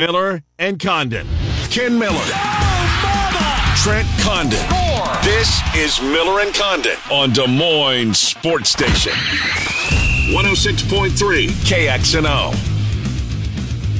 [0.00, 1.28] Miller and Condon.
[1.68, 2.24] Ken Miller.
[3.76, 4.58] Trent Condon.
[5.22, 9.12] This is Miller and Condon on Des Moines Sports Station.
[10.32, 12.54] 106.3 KXNO.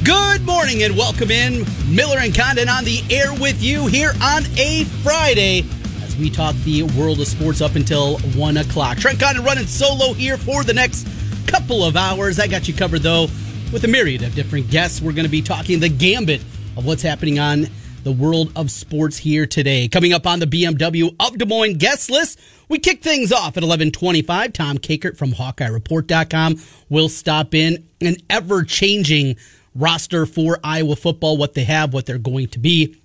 [0.03, 1.67] Good morning and welcome in.
[1.87, 5.63] Miller and Condon on the air with you here on a Friday
[6.01, 8.97] as we talk the world of sports up until 1 o'clock.
[8.97, 11.07] Trent Condon running solo here for the next
[11.45, 12.39] couple of hours.
[12.39, 13.27] I got you covered though
[13.71, 15.01] with a myriad of different guests.
[15.01, 16.41] We're going to be talking the gambit
[16.75, 17.67] of what's happening on
[18.03, 19.87] the world of sports here today.
[19.87, 23.63] Coming up on the BMW of Des Moines guest list, we kick things off at
[23.63, 24.53] 1125.
[24.53, 26.59] Tom Kakert from HawkeyeReport.com
[26.89, 29.35] will stop in an ever changing
[29.75, 33.00] roster for Iowa football, what they have, what they're going to be.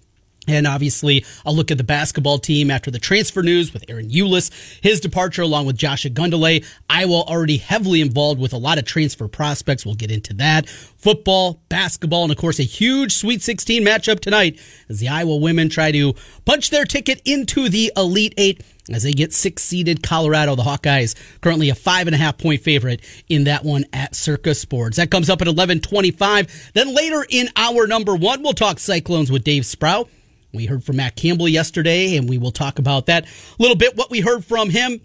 [0.47, 4.51] And obviously, a look at the basketball team after the transfer news with Ahron Ulis,
[4.83, 6.65] his departure along with Josh Ogundele.
[6.89, 9.85] Iowa already heavily involved with a lot of transfer prospects.
[9.85, 10.69] We'll get into that.
[10.69, 15.69] Football, basketball, and of course, a huge Sweet 16 matchup tonight as the Iowa women
[15.69, 16.15] try to
[16.45, 20.55] punch their ticket into the Elite Eight as they get six seeded Colorado.
[20.55, 24.55] The Hawkeyes currently a five and a half point favorite in that one at Circa
[24.55, 24.97] Sports.
[24.97, 26.73] That comes up at 1125.
[26.75, 30.09] Then later in hour number one, we'll talk Cyclones with Dave Sprau.
[30.57, 33.95] We heard from Matt Campbell yesterday, and we will talk about that a little bit,
[33.97, 35.01] what we heard from him,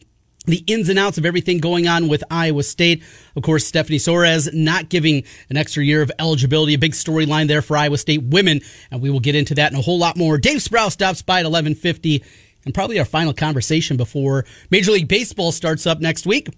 [0.46, 3.04] the ins and outs of everything going on with Iowa State.
[3.36, 7.62] Of course, Stephanie Soares not giving an extra year of eligibility, a big storyline there
[7.62, 10.38] for Iowa State women, and we will get into that and a whole lot more.
[10.38, 12.24] Dave Sprau stops by at 1150,
[12.66, 16.50] and probably our final conversation before Major League Baseball starts up next week.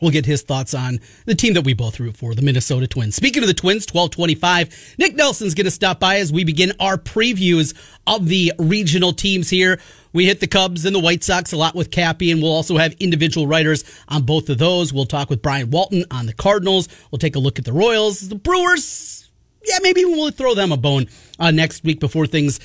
[0.00, 3.16] We'll get his thoughts on the team that we both root for, the Minnesota Twins.
[3.16, 6.96] Speaking of the Twins, 1225, Nick Nelson's going to stop by as we begin our
[6.96, 7.74] previews
[8.06, 9.80] of the regional teams here.
[10.12, 12.78] We hit the Cubs and the White Sox a lot with Cappy, and we'll also
[12.78, 14.92] have individual writers on both of those.
[14.92, 16.88] We'll talk with Brian Walton on the Cardinals.
[17.10, 19.30] We'll take a look at the Royals, the Brewers.
[19.64, 21.06] Yeah, maybe we'll throw them a bone
[21.38, 22.58] uh, next week before things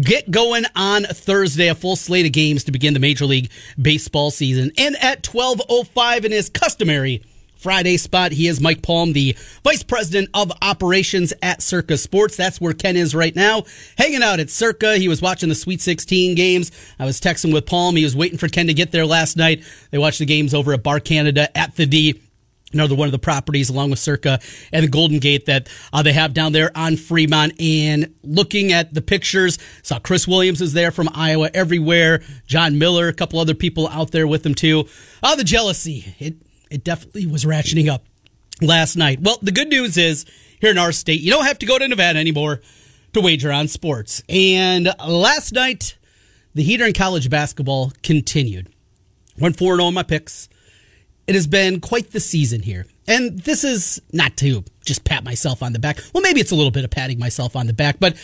[0.00, 1.68] get going on Thursday.
[1.68, 4.72] A full slate of games to begin the Major League Baseball season.
[4.78, 7.22] And at 12.05 in his customary
[7.56, 12.36] Friday spot, he is Mike Palm, the Vice President of Operations at Circa Sports.
[12.36, 13.64] That's where Ken is right now,
[13.98, 14.96] hanging out at Circa.
[14.96, 16.72] He was watching the Sweet 16 games.
[16.98, 17.96] I was texting with Palm.
[17.96, 19.62] He was waiting for Ken to get there last night.
[19.90, 22.22] They watched the games over at Bar Canada at the D
[22.72, 24.40] another one of the properties along with Circa
[24.72, 27.60] and the Golden Gate that uh, they have down there on Fremont.
[27.60, 32.22] And looking at the pictures, saw Chris Williams is there from Iowa everywhere.
[32.46, 34.86] john Miller, a couple other people out there with them too.
[35.22, 36.14] Oh, the jealousy.
[36.18, 36.36] It,
[36.70, 38.04] it definitely was ratcheting up
[38.60, 39.20] last night.
[39.20, 40.24] Well, the good news is
[40.60, 42.60] here in our state, you don't have to go to Nevada anymore
[43.14, 44.22] to wager on sports.
[44.28, 45.96] And last night,
[46.54, 48.68] the heater in college basketball continued.
[49.38, 50.49] Went 4 0 on my picks.
[51.30, 52.86] It has been quite the season here.
[53.06, 56.00] And this is not to just pat myself on the back.
[56.12, 58.16] Well, maybe it's a little bit of patting myself on the back, but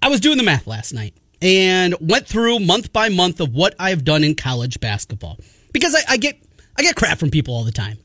[0.00, 1.12] I was doing the math last night
[1.42, 5.40] and went through month by month of what I've done in college basketball.
[5.74, 6.42] Because I, I get
[6.78, 7.98] I get crap from people all the time.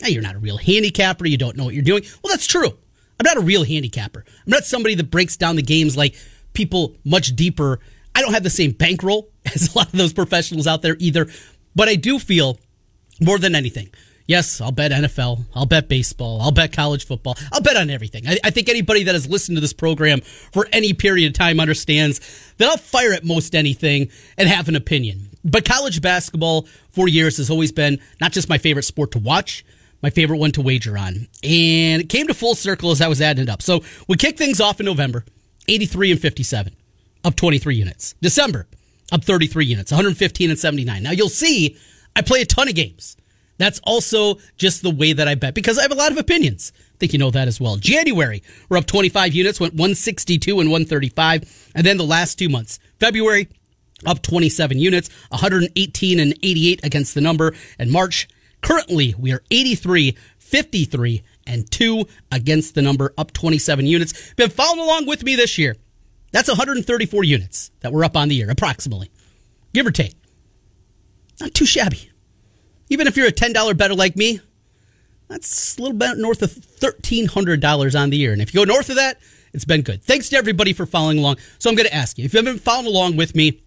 [0.00, 2.04] Hey, you're not a real handicapper, you don't know what you're doing.
[2.22, 2.68] Well, that's true.
[2.68, 4.24] I'm not a real handicapper.
[4.46, 6.14] I'm not somebody that breaks down the games like
[6.52, 7.80] people much deeper.
[8.14, 11.26] I don't have the same bankroll as a lot of those professionals out there either.
[11.74, 12.60] But I do feel
[13.24, 13.90] more than anything.
[14.26, 15.44] Yes, I'll bet NFL.
[15.54, 16.40] I'll bet baseball.
[16.40, 17.36] I'll bet college football.
[17.52, 18.26] I'll bet on everything.
[18.26, 21.58] I, I, think anybody that has listened to this program for any period of time
[21.58, 22.20] understands
[22.58, 25.28] that I'll fire at most anything and have an opinion.
[25.44, 29.64] But college basketball for years has always been not just my favorite sport to watch,
[30.02, 31.28] my favorite one to wager on.
[31.42, 33.60] And it came to full circle as I was adding it up.
[33.60, 35.24] So we kick things off in November,
[35.68, 36.76] 83 and 57,
[37.24, 38.14] up 23 units.
[38.22, 38.66] December,
[39.10, 41.02] up 33 units, 115 and 79.
[41.02, 41.76] Now you'll see
[42.14, 43.16] I play a ton of games.
[43.58, 46.72] That's also just the way that I bet because I have a lot of opinions.
[46.76, 47.76] I think you know that as well.
[47.76, 51.70] January, we're up 25 units, went 162 and 135.
[51.74, 53.48] And then the last two months, February,
[54.06, 57.54] up 27 units, 118 and 88 against the number.
[57.78, 58.28] And March,
[58.62, 64.34] currently, we are 83, 53, and 2 against the number, up 27 units.
[64.34, 65.76] Been following along with me this year.
[66.32, 69.10] That's 134 units that we're up on the year, approximately,
[69.72, 70.14] give or take.
[71.42, 72.08] Not too shabby.
[72.88, 74.40] Even if you're a $10 better like me,
[75.26, 78.32] that's a little bit north of $1,300 on the year.
[78.32, 79.18] And if you go north of that,
[79.52, 80.04] it's been good.
[80.04, 81.38] Thanks to everybody for following along.
[81.58, 83.60] So I'm going to ask you if you haven't following along with me,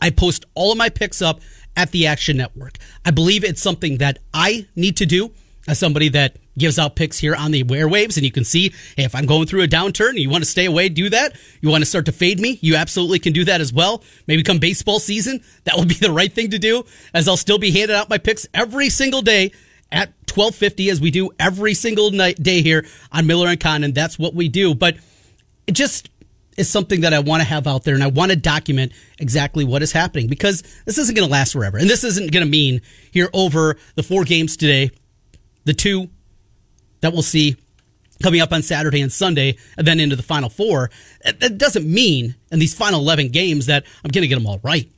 [0.00, 1.40] I post all of my picks up
[1.76, 2.78] at the Action Network.
[3.04, 5.32] I believe it's something that I need to do
[5.68, 9.04] as somebody that gives out picks here on the airwaves and you can see hey
[9.04, 11.68] if i'm going through a downturn and you want to stay away do that you
[11.68, 14.58] want to start to fade me you absolutely can do that as well maybe come
[14.58, 17.96] baseball season that will be the right thing to do as i'll still be handing
[17.96, 19.50] out my picks every single day
[19.90, 24.18] at 1250 as we do every single night day here on miller and condon that's
[24.18, 24.96] what we do but
[25.66, 26.10] it just
[26.56, 29.64] is something that I want to have out there and I want to document exactly
[29.64, 31.78] what is happening because this isn't going to last forever.
[31.78, 34.90] And this isn't going to mean here over the four games today,
[35.64, 36.08] the two
[37.00, 37.56] that we'll see
[38.22, 40.90] coming up on Saturday and Sunday, and then into the final four.
[41.24, 44.60] That doesn't mean in these final 11 games that I'm going to get them all
[44.62, 44.88] right.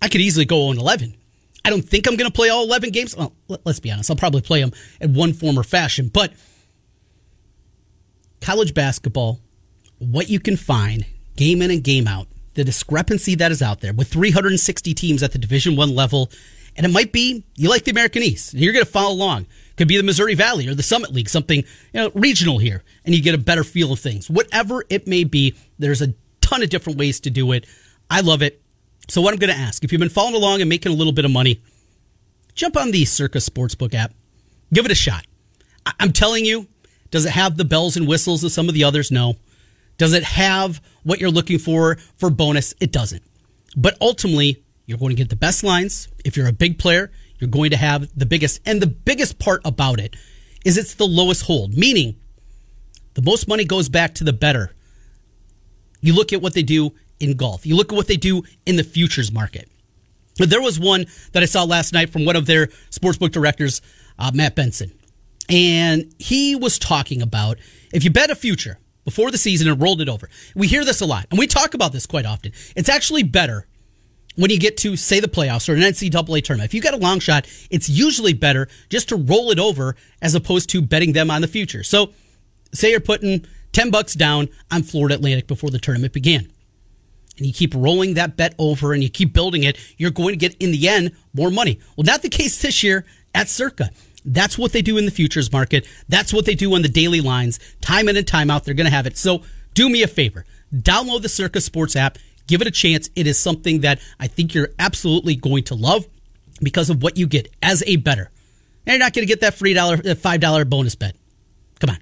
[0.00, 1.16] I could easily go on 11.
[1.64, 3.16] I don't think I'm going to play all 11 games.
[3.16, 3.32] Well,
[3.64, 4.10] let's be honest.
[4.10, 6.08] I'll probably play them in one form or fashion.
[6.08, 6.32] But
[8.40, 9.40] college basketball,
[9.98, 11.04] what you can find
[11.36, 15.32] game in and game out, the discrepancy that is out there with 360 teams at
[15.32, 16.30] the Division One level,
[16.76, 19.46] and it might be you like the American East, and you're going to follow along.
[19.78, 21.64] Could be the Missouri Valley or the Summit League, something you
[22.00, 24.28] know, regional here, and you get a better feel of things.
[24.28, 27.64] Whatever it may be, there's a ton of different ways to do it.
[28.10, 28.60] I love it.
[29.08, 31.12] So, what I'm going to ask if you've been following along and making a little
[31.12, 31.62] bit of money,
[32.54, 34.12] jump on the Circa Sportsbook app,
[34.72, 35.24] give it a shot.
[35.86, 36.66] I- I'm telling you,
[37.10, 39.10] does it have the bells and whistles of some of the others?
[39.10, 39.36] No.
[39.96, 42.74] Does it have what you're looking for for bonus?
[42.80, 43.22] It doesn't.
[43.76, 46.08] But ultimately, you're going to get the best lines.
[46.24, 48.60] If you're a big player, you're going to have the biggest.
[48.66, 50.16] And the biggest part about it
[50.64, 52.16] is it's the lowest hold, meaning
[53.14, 54.74] the most money goes back to the better.
[56.00, 57.66] You look at what they do in golf.
[57.66, 59.68] You look at what they do in the futures market.
[60.38, 63.82] But There was one that I saw last night from one of their sportsbook directors,
[64.18, 64.92] uh, Matt Benson.
[65.48, 67.58] And he was talking about
[67.92, 71.00] if you bet a future before the season and rolled it over, we hear this
[71.00, 72.52] a lot, and we talk about this quite often.
[72.76, 73.66] It's actually better
[74.38, 76.70] when you get to, say, the playoffs or an NCAA tournament.
[76.70, 80.34] If you got a long shot, it's usually better just to roll it over as
[80.34, 81.82] opposed to betting them on the future.
[81.82, 82.12] So,
[82.72, 86.50] say you're putting 10 bucks down on Florida Atlantic before the tournament began
[87.38, 90.36] and you keep rolling that bet over and you keep building it, you're going to
[90.36, 91.80] get in the end more money.
[91.96, 93.90] Well, not the case this year at Circa.
[94.24, 95.86] That's what they do in the futures market.
[96.08, 97.58] That's what they do on the daily lines.
[97.80, 99.16] Time in and time out, they're going to have it.
[99.16, 99.42] So
[99.74, 100.44] do me a favor.
[100.74, 102.18] Download the Circa Sports app.
[102.48, 103.10] Give it a chance.
[103.14, 106.06] It is something that I think you're absolutely going to love
[106.60, 108.30] because of what you get as a better.
[108.86, 111.14] And you're not going to get that free dollar, uh, $5 bonus bet.
[111.78, 111.98] Come on.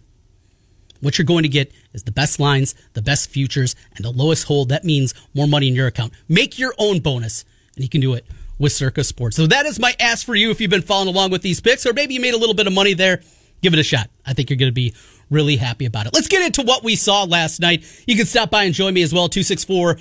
[1.00, 4.44] What you're going to get is the best lines, the best futures, and the lowest
[4.44, 4.70] hold.
[4.70, 6.12] That means more money in your account.
[6.28, 7.44] Make your own bonus,
[7.75, 8.25] and you can do it
[8.58, 9.37] with Circa Sports.
[9.37, 11.84] So that is my ask for you if you've been following along with these picks,
[11.84, 13.20] or maybe you made a little bit of money there.
[13.62, 14.08] Give it a shot.
[14.25, 14.94] I think you're going to be
[15.28, 16.14] really happy about it.
[16.14, 17.84] Let's get into what we saw last night.
[18.06, 19.28] You can stop by and join me as well.
[19.28, 19.96] 264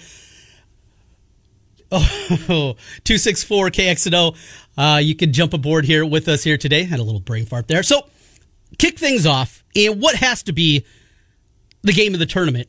[2.50, 4.36] Oh, 264 KXNO.
[4.78, 6.84] Uh, you can jump aboard here with us here today.
[6.84, 7.84] Had a little brain fart there.
[7.84, 8.08] So,
[8.78, 10.86] kick things off in what has to be
[11.84, 12.68] the game of the tournament.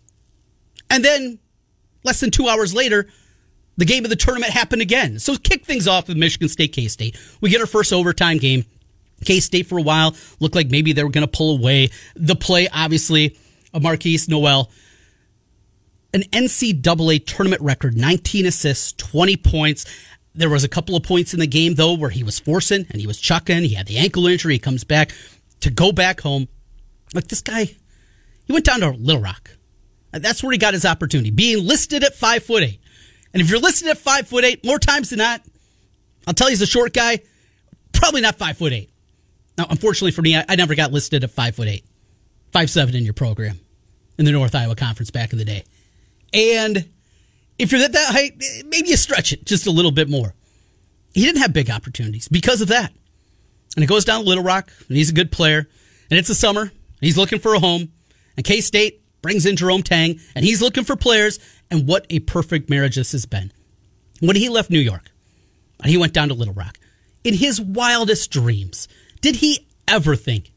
[0.90, 1.38] And then,
[2.04, 3.08] less than two hours later,
[3.76, 5.18] the game of the tournament happened again.
[5.18, 7.18] So, kick things off with Michigan State K State.
[7.40, 8.64] We get our first overtime game.
[9.24, 11.88] K State for a while looked like maybe they were going to pull away.
[12.14, 13.36] The play, obviously,
[13.72, 14.70] of Markquis Nowell.
[16.16, 19.84] An NCAA tournament record 19 assists, 20 points.
[20.34, 22.98] There was a couple of points in the game, though, where he was forcing and
[22.98, 23.64] he was chucking.
[23.64, 24.54] He had the ankle injury.
[24.54, 25.12] He comes back
[25.60, 26.48] to go back home.
[27.12, 29.50] Like this guy, he went down to Little Rock.
[30.10, 32.80] That's where he got his opportunity, being listed at five foot eight.
[33.34, 35.42] And if you're listed at five foot eight, more times than not,
[36.26, 37.18] I'll tell you, he's a short guy,
[37.92, 38.88] probably not five foot eight.
[39.58, 41.84] Now, unfortunately for me, I, I never got listed at five foot eight,
[42.52, 43.60] five seven in your program
[44.16, 45.64] in the North Iowa Conference back in the day.
[46.36, 46.90] And
[47.58, 50.34] if you're at that height, maybe you stretch it just a little bit more.
[51.14, 52.92] He didn't have big opportunities because of that.
[53.74, 55.66] And it goes down to Little Rock, and he's a good player.
[56.10, 56.70] And it's the summer.
[57.00, 57.90] He's looking for a home.
[58.36, 61.38] And K State brings in Jerome Tang, and he's looking for players.
[61.70, 63.50] And what a perfect marriage this has been.
[64.20, 65.10] When he left New York,
[65.82, 66.78] and he went down to Little Rock,
[67.24, 68.88] in his wildest dreams,
[69.20, 70.52] did he ever think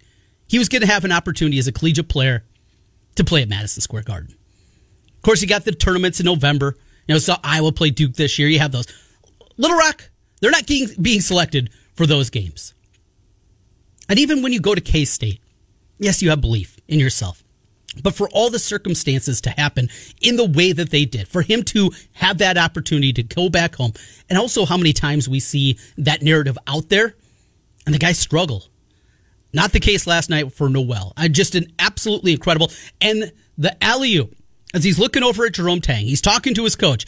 [0.48, 2.44] he was going to have an opportunity as a collegiate player
[3.16, 4.36] to play at Madison Square Garden?
[5.20, 6.78] Of course, you got the tournaments in November.
[7.06, 8.48] You know, saw Iowa play Duke this year.
[8.48, 8.88] You have those.
[9.58, 10.10] Little Rock,
[10.40, 12.74] they're not being, being selected for those games.
[14.08, 15.42] And even when you go to K State,
[15.98, 17.44] yes, you have belief in yourself.
[18.02, 19.90] But for all the circumstances to happen
[20.22, 23.76] in the way that they did, for him to have that opportunity to go back
[23.76, 23.92] home,
[24.30, 27.16] and also how many times we see that narrative out there,
[27.86, 28.64] and the guys struggle.
[29.52, 31.12] Not the case last night for Nowell.
[31.18, 32.72] I just an absolutely incredible.
[33.02, 34.30] And the alley
[34.74, 37.06] as he's looking over at Jerome Tang, he's talking to his coach.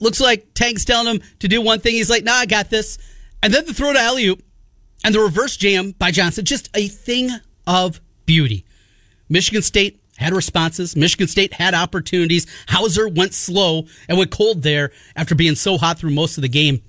[0.00, 1.94] Looks like Tang's telling him to do one thing.
[1.94, 2.98] He's like, nah, I got this.
[3.42, 4.36] And then the throw to alley
[5.04, 6.44] and the reverse jam by Johnson.
[6.44, 7.30] Just a thing
[7.66, 8.64] of beauty.
[9.28, 10.96] Michigan State had responses.
[10.96, 12.46] Michigan State had opportunities.
[12.68, 16.48] Hauser went slow and went cold there after being so hot through most of the
[16.48, 16.82] game.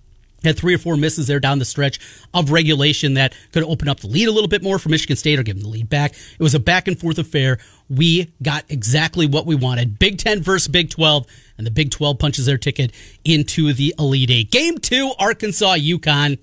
[0.44, 2.00] Had three or four misses there down the stretch
[2.34, 5.40] of regulation that could open up the lead a little bit more for Michigan State
[5.40, 6.14] or give them the lead back.
[6.14, 7.60] It was a back and forth affair.
[7.90, 10.00] We got exactly what we wanted.
[10.00, 11.26] Big 10 versus Big 12,
[11.58, 12.92] and the Big 12 punches their ticket
[13.26, 14.52] into the Elite Eight.
[14.52, 16.40] Game two, Arkansas, UConn.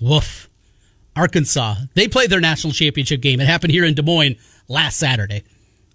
[0.00, 0.48] Woof.
[1.16, 1.74] Arkansas.
[1.94, 3.40] They played their national championship game.
[3.40, 4.36] It happened here in Des Moines
[4.68, 5.42] last Saturday.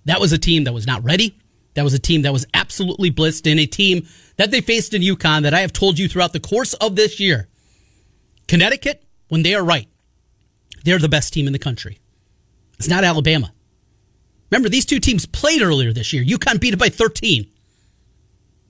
[0.05, 1.37] That was a team that was not ready.
[1.75, 4.05] That was a team that was absolutely blitzed in a team
[4.37, 7.19] that they faced in UConn that I have told you throughout the course of this
[7.19, 7.47] year.
[8.47, 9.87] Connecticut, when they are right,
[10.83, 11.99] they're the best team in the country.
[12.77, 13.53] It's not Alabama.
[14.51, 16.23] Remember, these two teams played earlier this year.
[16.23, 17.47] UConn beat it by 13.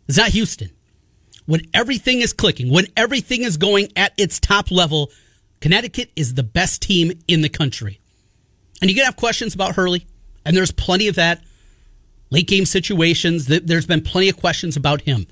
[0.07, 0.69] It's not Houston.
[1.45, 5.11] When everything is clicking, when everything is going at its top level,
[5.59, 7.99] Connecticut is the best team in the country.
[8.81, 10.05] And you can have questions about Hurley,
[10.45, 11.41] and there's plenty of that.
[12.29, 15.27] Late game situations, there's been plenty of questions about him.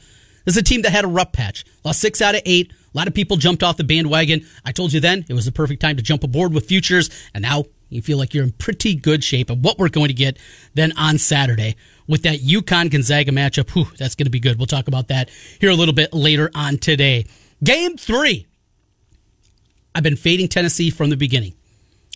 [0.45, 1.65] This is a team that had a rough patch.
[1.83, 2.71] Lost six out of eight.
[2.71, 4.45] A lot of people jumped off the bandwagon.
[4.65, 7.41] I told you then it was the perfect time to jump aboard with futures, and
[7.41, 10.37] now you feel like you're in pretty good shape of what we're going to get
[10.73, 11.75] then on Saturday
[12.07, 13.69] with that UConn Gonzaga matchup.
[13.71, 14.57] Whew, that's going to be good.
[14.57, 15.29] We'll talk about that
[15.59, 17.25] here a little bit later on today.
[17.63, 18.47] Game three.
[19.93, 21.53] I've been fading Tennessee from the beginning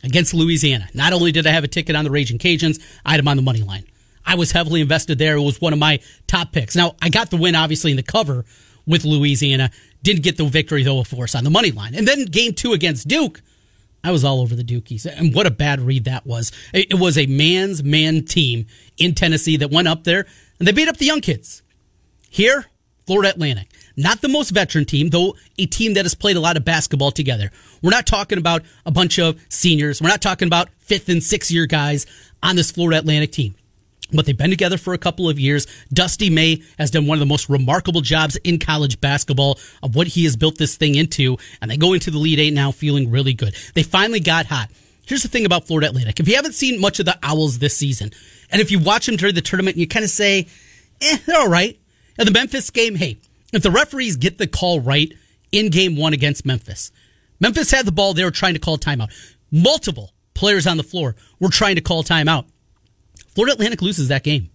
[0.04, 0.88] against Louisiana.
[0.94, 3.36] Not only did I have a ticket on the Raging Cajuns, I had them on
[3.36, 3.86] the money line.
[4.26, 5.36] I was heavily invested there.
[5.36, 6.76] It was one of my top picks.
[6.76, 8.46] Now, I got the win, obviously, in the cover
[8.86, 9.72] with Louisiana.
[10.04, 11.96] Didn't get the victory, though, of course, on the money line.
[11.96, 13.42] And then game two against Duke,
[14.04, 15.06] I was all over the Dukies.
[15.06, 16.52] And what a bad read that was.
[16.74, 18.68] It was a man's man team
[18.98, 20.26] in Tennessee that went up there
[20.60, 21.64] and they beat up the young kids.
[22.30, 22.66] Here,
[23.08, 23.72] Florida Atlantic.
[23.98, 27.12] Not the most veteran team, though a team that has played a lot of basketball
[27.12, 27.50] together.
[27.82, 30.02] We're not talking about a bunch of seniors.
[30.02, 32.06] We're not talking about fifth and sixth year guys
[32.44, 33.56] on this Florida Atlantic team
[34.12, 35.68] but they've been together for a couple of years.
[35.92, 40.08] Dusty May has done one of the most remarkable jobs in college basketball of what
[40.08, 43.10] he has built this thing into, and they go into the Elite Eight now feeling
[43.10, 43.56] really good.
[43.74, 44.70] They finally got hot.
[45.06, 46.20] Here's the thing about Florida Atlantic.
[46.20, 48.12] If you haven't seen much of the Owls this season,
[48.52, 50.48] and if you watch them during the tournament, you kind of say,
[51.02, 51.80] eh, they're all right.
[52.18, 53.18] And the Memphis game, hey,
[53.54, 55.14] if the referees get the call right
[55.52, 56.92] in game one against Memphis,
[57.40, 59.12] Memphis had the ball, they were trying to call timeout.
[59.52, 62.46] Multiple players on the floor were trying to call timeout.
[63.36, 64.50] Florida Atlantic loses that game.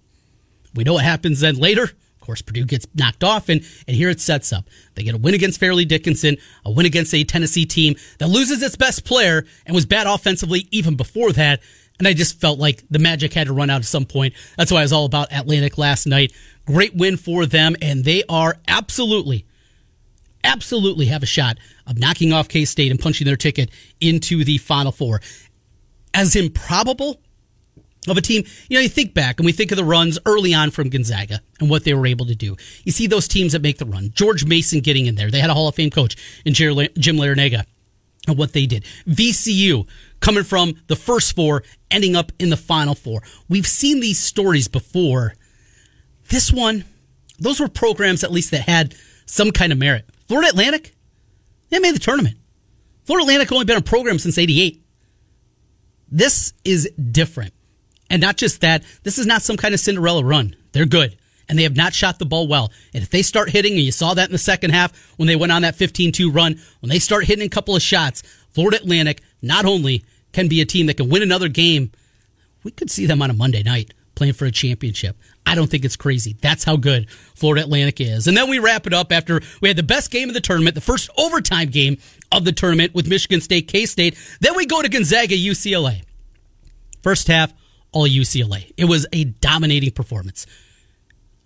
[0.74, 1.82] We know what happens then later.
[1.84, 4.66] Of course, Purdue gets knocked off, and, and here it sets up.
[4.94, 8.62] They get a win against Fairleigh Dickinson, a win against a Tennessee team that loses
[8.62, 11.60] its best player and was bad offensively even before that.
[11.98, 14.34] And I just felt like the magic had to run out at some point.
[14.56, 16.32] That's why I was all about Atlantic last night.
[16.66, 19.44] Great win for them, and they are absolutely,
[20.44, 23.70] absolutely have a shot of knocking off K State and punching their ticket
[24.00, 25.20] into the Final Four.
[26.14, 27.20] As improbable
[28.08, 28.44] of a team.
[28.68, 31.40] You know, you think back and we think of the runs early on from Gonzaga
[31.58, 32.56] and what they were able to do.
[32.84, 34.10] You see those teams that make the run.
[34.14, 35.30] George Mason getting in there.
[35.30, 37.64] They had a Hall of Fame coach in Jim Larrañaga
[38.26, 38.84] and what they did.
[39.06, 39.86] VCU
[40.20, 43.22] coming from the first four, ending up in the final four.
[43.48, 45.34] We've seen these stories before.
[46.28, 46.84] This one,
[47.38, 48.94] those were programs at least that had
[49.26, 50.06] some kind of merit.
[50.28, 50.94] Florida Atlantic,
[51.70, 52.36] they made the tournament.
[53.04, 54.84] Florida Atlantic only been a program since 88.
[56.10, 57.54] This is different.
[58.10, 60.56] And not just that, this is not some kind of Cinderella run.
[60.72, 61.16] They're good.
[61.48, 62.70] And they have not shot the ball well.
[62.92, 65.36] And if they start hitting, and you saw that in the second half when they
[65.36, 68.76] went on that 15 2 run, when they start hitting a couple of shots, Florida
[68.76, 71.90] Atlantic not only can be a team that can win another game,
[72.62, 75.16] we could see them on a Monday night playing for a championship.
[75.46, 76.36] I don't think it's crazy.
[76.40, 78.28] That's how good Florida Atlantic is.
[78.28, 80.74] And then we wrap it up after we had the best game of the tournament,
[80.74, 81.96] the first overtime game
[82.30, 84.16] of the tournament with Michigan State, K State.
[84.40, 86.02] Then we go to Gonzaga, UCLA.
[87.02, 87.52] First half,
[87.92, 88.72] all UCLA.
[88.76, 90.46] It was a dominating performance.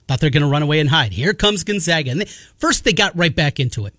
[0.06, 1.12] Thought they're going to run away and hide.
[1.12, 2.10] Here comes Gonzaga.
[2.10, 2.26] And they,
[2.58, 3.94] first, they got right back into it.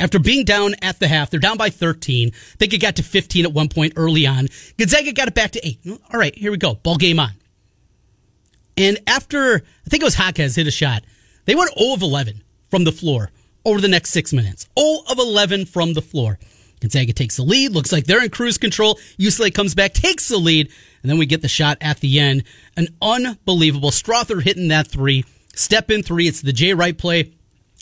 [0.00, 2.28] After being down at the half, they're down by 13.
[2.28, 4.48] I think it got to 15 at one point early on.
[4.78, 5.80] Gonzaga got it back to 8.
[6.12, 6.74] All right, here we go.
[6.74, 7.32] Ball game on.
[8.76, 11.04] And after, I think it was Jaquez hit a shot,
[11.44, 13.30] they went 0 of 11 from the floor
[13.64, 14.68] over the next six minutes.
[14.78, 16.38] 0 of 11 from the floor.
[16.82, 17.70] Gonzaga takes the lead.
[17.70, 18.96] Looks like they're in cruise control.
[19.16, 20.68] UCLA comes back, takes the lead,
[21.02, 22.42] and then we get the shot at the end.
[22.76, 25.24] An unbelievable Strawther hitting that three.
[25.54, 26.26] Step in three.
[26.26, 27.32] It's the Jay Wright play.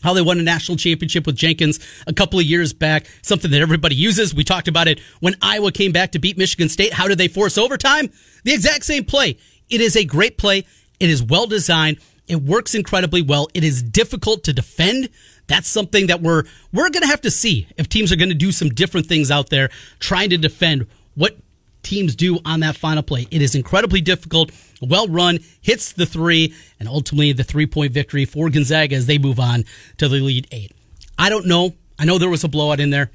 [0.02, 3.06] How they won a national championship with Jenkins a couple of years back.
[3.22, 4.34] Something that everybody uses.
[4.34, 6.92] We talked about it when Iowa came back to beat Michigan State.
[6.92, 8.10] How did they force overtime?
[8.44, 9.38] The exact same play.
[9.70, 10.66] It is a great play.
[10.98, 11.98] It is well designed.
[12.30, 13.48] It works incredibly well.
[13.54, 15.08] It is difficult to defend.
[15.48, 18.34] That's something that we're we're going to have to see if teams are going to
[18.36, 21.36] do some different things out there trying to defend what
[21.82, 23.26] teams do on that final play.
[23.30, 24.52] It is incredibly difficult.
[24.80, 29.18] Well run, hits the three, and ultimately the three point victory for Gonzaga as they
[29.18, 29.64] move on
[29.98, 30.72] to the Elite Eight.
[31.18, 31.74] I don't know.
[31.98, 33.10] I know there was a blowout in there.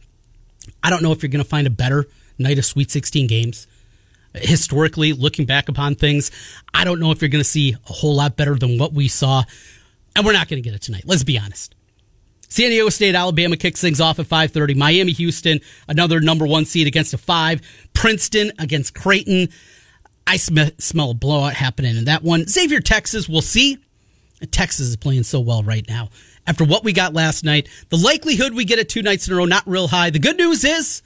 [0.84, 2.06] I don't know if you're going to find a better
[2.38, 3.66] night of Sweet 16 games.
[4.38, 6.32] Historically, looking back upon things,
[6.74, 9.08] I don't know if you're going to see a whole lot better than what we
[9.08, 9.44] saw.
[10.16, 11.04] And we're not going to get it tonight.
[11.06, 11.76] Let's be honest.
[12.48, 14.76] San Diego State, Alabama kicks things off at 5:30.
[14.76, 17.62] Miami, Houston, another number one seed against a five.
[17.94, 19.50] Princeton against Creighton.
[20.28, 22.48] I sm- smell a blowout happening in that one.
[22.48, 23.78] Xavier, Texas, we'll see.
[24.52, 26.10] Texas is playing so well right now.
[26.48, 29.38] After what we got last night, the likelihood we get it two nights in a
[29.38, 30.10] row not real high.
[30.10, 31.02] The good news is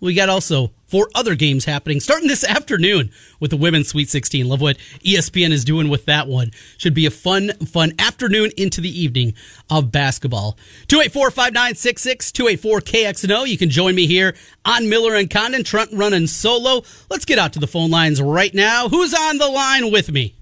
[0.00, 4.48] we got also four other games happening starting this afternoon with the women's Sweet 16.
[4.48, 6.50] Love what ESPN is doing with that one.
[6.78, 9.34] Should be a fun, fun afternoon into the evening
[9.68, 10.56] of basketball.
[10.88, 13.46] 284-5966, 284-KXNO.
[13.46, 15.64] You can join me here on Miller and Condon.
[15.64, 16.82] Trent running solo.
[17.10, 18.88] Let's get out to the phone lines right now.
[18.88, 20.34] Who's on the line with me?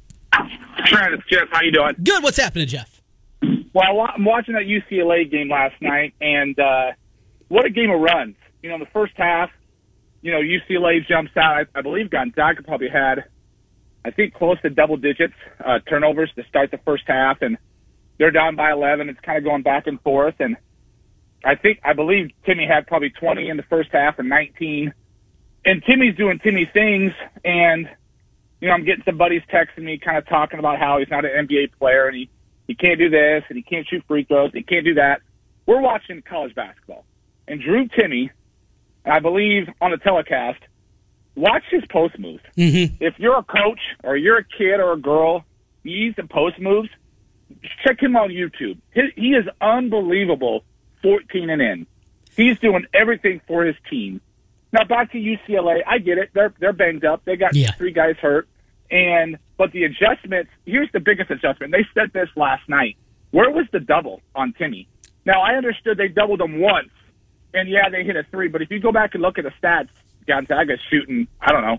[0.87, 1.49] Trent, it's Jeff.
[1.51, 1.95] How you doing?
[2.03, 2.23] Good.
[2.23, 3.03] What's happening, Jeff?
[3.75, 6.93] Well, I'm watching that UCLA game last night, and uh,
[7.49, 8.37] what a game of runs.
[8.63, 9.51] You know, in the first half,
[10.21, 11.67] you know, UCLA jumps out.
[11.75, 13.25] I, I believe Gonzaga probably had,
[14.05, 15.35] I think, close to double digits
[15.65, 17.57] uh, turnovers to start the first half, and
[18.19, 19.09] they're down by 11.
[19.09, 20.57] It's kind of going back and forth, and
[21.45, 24.93] I think I believe Timme had probably 20 in the first half and 19.
[25.65, 27.13] And Timmy's doing Timme things,
[27.45, 27.89] and
[28.61, 31.25] you know, I'm getting some buddies texting me, kind of talking about how he's not
[31.25, 32.31] an NBA player and he
[32.67, 35.23] he can't do this and he can't shoot free throws, he can't do that.
[35.67, 37.05] We're watching college basketball,
[37.47, 38.31] and Drew Timme
[39.09, 40.61] I believe on the telecast,
[41.35, 42.43] watch his post moves.
[42.57, 43.03] Mm-hmm.
[43.03, 45.45] If you're a coach or you're a kid or a girl,
[45.83, 46.89] he's the post moves.
[47.85, 48.79] Check him on YouTube.
[48.93, 50.65] He, he is unbelievable.
[51.03, 51.87] 14 and in.
[52.37, 54.21] He's doing everything for his team.
[54.73, 55.81] Now back to UCLA.
[55.87, 56.31] I get it.
[56.35, 57.25] They're they're banged up.
[57.25, 57.73] They got yeah.
[57.73, 58.49] three guys hurt.
[58.91, 60.51] And but the adjustments.
[60.67, 61.73] Here's the biggest adjustment.
[61.73, 62.97] They said this last night.
[63.31, 64.87] Where was the double on Timme?
[65.25, 66.91] Now I understood they doubled him once
[67.55, 68.49] and yeah, they hit a three.
[68.49, 69.89] But if you go back and look at the stats,
[70.27, 71.79] Gonzaga's shooting, I don't know,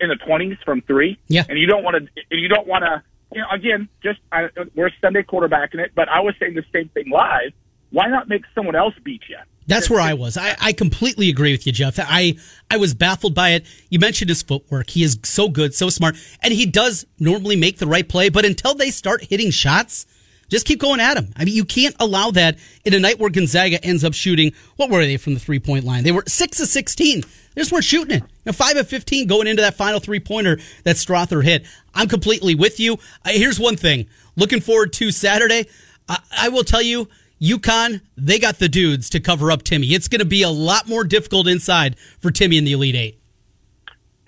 [0.00, 1.18] in the twenties from three.
[1.28, 1.44] Yeah.
[1.48, 4.48] And you don't want to, and you don't want to, you know, again, just I,
[4.74, 7.52] we're Sunday quarterbacking it, but I was saying the same thing live.
[7.90, 9.36] Why not make someone else beat you?
[9.66, 10.36] That's where I was.
[10.36, 11.98] I, I completely agree with you, Jeff.
[11.98, 12.36] I
[12.70, 13.66] I was baffled by it.
[13.90, 14.90] You mentioned his footwork.
[14.90, 18.28] He is so good, so smart, and he does normally make the right play.
[18.28, 20.04] But until they start hitting shots,
[20.52, 21.32] just keep going at him.
[21.34, 24.52] I mean, you can't allow that in a night where Gonzaga ends up shooting.
[24.76, 26.04] What were they from the three point line?
[26.04, 27.22] They were six of sixteen.
[27.22, 28.22] They just weren't shooting it.
[28.22, 31.66] You know, five of fifteen going into that final three pointer that Strawther hit.
[31.94, 32.98] I'm completely with you.
[33.24, 34.06] Uh, here's one thing.
[34.36, 35.68] Looking forward to Saturday.
[36.06, 37.08] I, I will tell you.
[37.40, 39.90] UConn, they got the dudes to cover up Timme.
[39.90, 43.20] It's going to be a lot more difficult inside for Timme in the Elite Eight.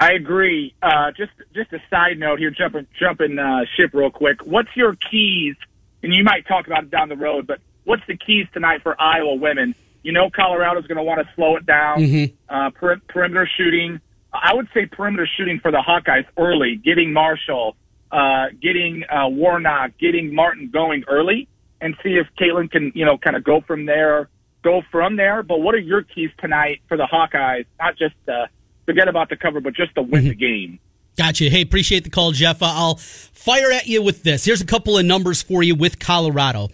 [0.01, 0.75] I agree.
[0.83, 4.45] Uh, just just a side note here, jumping jumping uh, ship real quick.
[4.45, 5.55] What's your keys
[6.05, 9.01] and you might talk about it down the road, but what's the keys tonight for
[9.01, 9.75] Iowa women?
[10.03, 11.99] You know, Colorado's going to want to slow it down.
[11.99, 12.35] Mm-hmm.
[12.55, 14.01] Uh, per- perimeter shooting.
[14.33, 17.77] I would say perimeter shooting for the Hawkeyes early, getting Marshall,
[18.13, 21.49] uh, getting uh, Warnock, getting Martin going early,
[21.81, 24.29] and see if Caitlin can, you know, kind of go from there.
[24.63, 25.43] Go from there.
[25.43, 27.67] But what are your keys tonight for the Hawkeyes?
[27.79, 28.47] Not just uh,
[28.85, 30.29] forget about the cover, but just to win mm-hmm.
[30.29, 30.79] the game.
[31.17, 31.45] Gotcha.
[31.45, 32.59] Hey, appreciate the call, Jeff.
[32.61, 34.45] I'll fire at you with this.
[34.45, 36.71] Here's a couple of numbers for you with Colorado.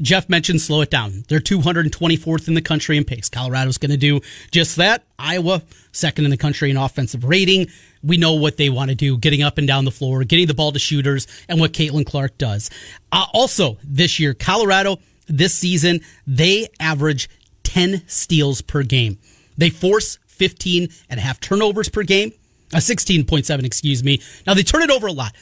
[0.00, 1.24] Jeff mentioned slow it down.
[1.28, 3.28] They're 224th in the country in pace.
[3.28, 4.20] Colorado's going to do
[4.50, 5.04] just that.
[5.18, 7.68] Iowa, second in the country in offensive rating.
[8.02, 10.54] We know what they want to do, getting up and down the floor, getting the
[10.54, 12.70] ball to shooters, and what Caitlin Clark does.
[13.12, 17.28] Uh, also, this year, Colorado, this season, they average
[17.62, 19.18] 10 steals per game.
[19.56, 22.32] They force 15 and a half turnovers per game.
[22.74, 24.20] A 16.7, excuse me.
[24.46, 25.34] Now they turn it over a lot.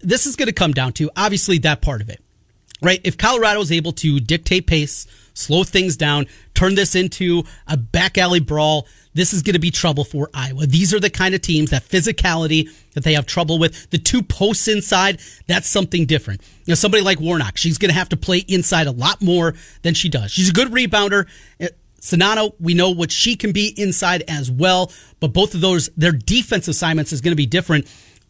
[0.00, 2.20] This is going to come down to obviously that part of it,
[2.82, 3.00] right?
[3.04, 8.18] If Colorado is able to dictate pace, slow things down, turn this into a back
[8.18, 10.66] alley brawl, this is going to be trouble for Iowa.
[10.66, 13.90] These are the kind of teams that physicality that they have trouble with.
[13.90, 16.42] The two posts inside, that's something different.
[16.64, 19.54] You know, somebody like Warnock, she's going to have to play inside a lot more
[19.82, 20.32] than she does.
[20.32, 21.28] She's a good rebounder.
[21.60, 21.68] Eh,
[22.04, 26.12] Czinano, we know what she can be inside as well, but both of those, their
[26.12, 27.86] defense assignments is going to be different.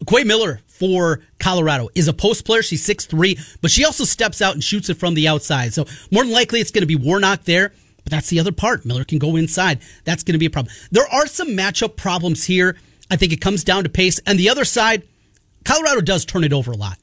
[0.07, 2.61] Quay Miller for Colorado is a post player.
[2.61, 5.73] She's six three, but she also steps out and shoots it from the outside.
[5.73, 7.73] So more than likely it's going to be Warnock there.
[8.03, 8.85] But that's the other part.
[8.85, 9.79] Miller can go inside.
[10.03, 10.73] That's going to be a problem.
[10.91, 12.77] There are some matchup problems here.
[13.09, 14.19] I think it comes down to pace.
[14.27, 15.03] And the other side,
[15.63, 16.97] Colorado does turn it over a lot.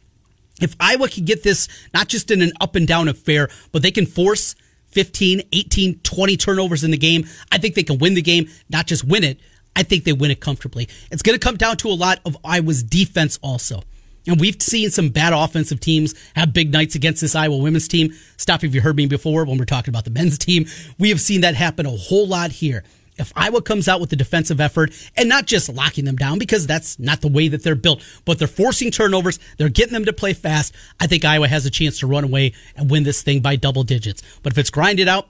[0.60, 3.90] If Iowa can get this not just in an up and down affair, but they
[3.90, 4.54] can force
[4.92, 7.26] 15, 18, 20 turnovers in the game.
[7.50, 9.40] I think they can win the game, not just win it.
[9.74, 10.88] I think they win it comfortably.
[11.10, 13.82] It's going to come down to a lot of Iowa's defense also.
[14.26, 18.12] And we've seen some bad offensive teams have big nights against this Iowa women's team.
[18.36, 20.66] Stop if you heard me before when we're talking about the men's team.
[20.98, 22.84] We have seen that happen a whole lot here.
[23.18, 26.66] If Iowa comes out with the defensive effort and not just locking them down because
[26.66, 30.12] that's not the way that they're built, but they're forcing turnovers, they're getting them to
[30.12, 33.40] play fast, I think Iowa has a chance to run away and win this thing
[33.40, 34.22] by double digits.
[34.42, 35.28] But if it's grinded out,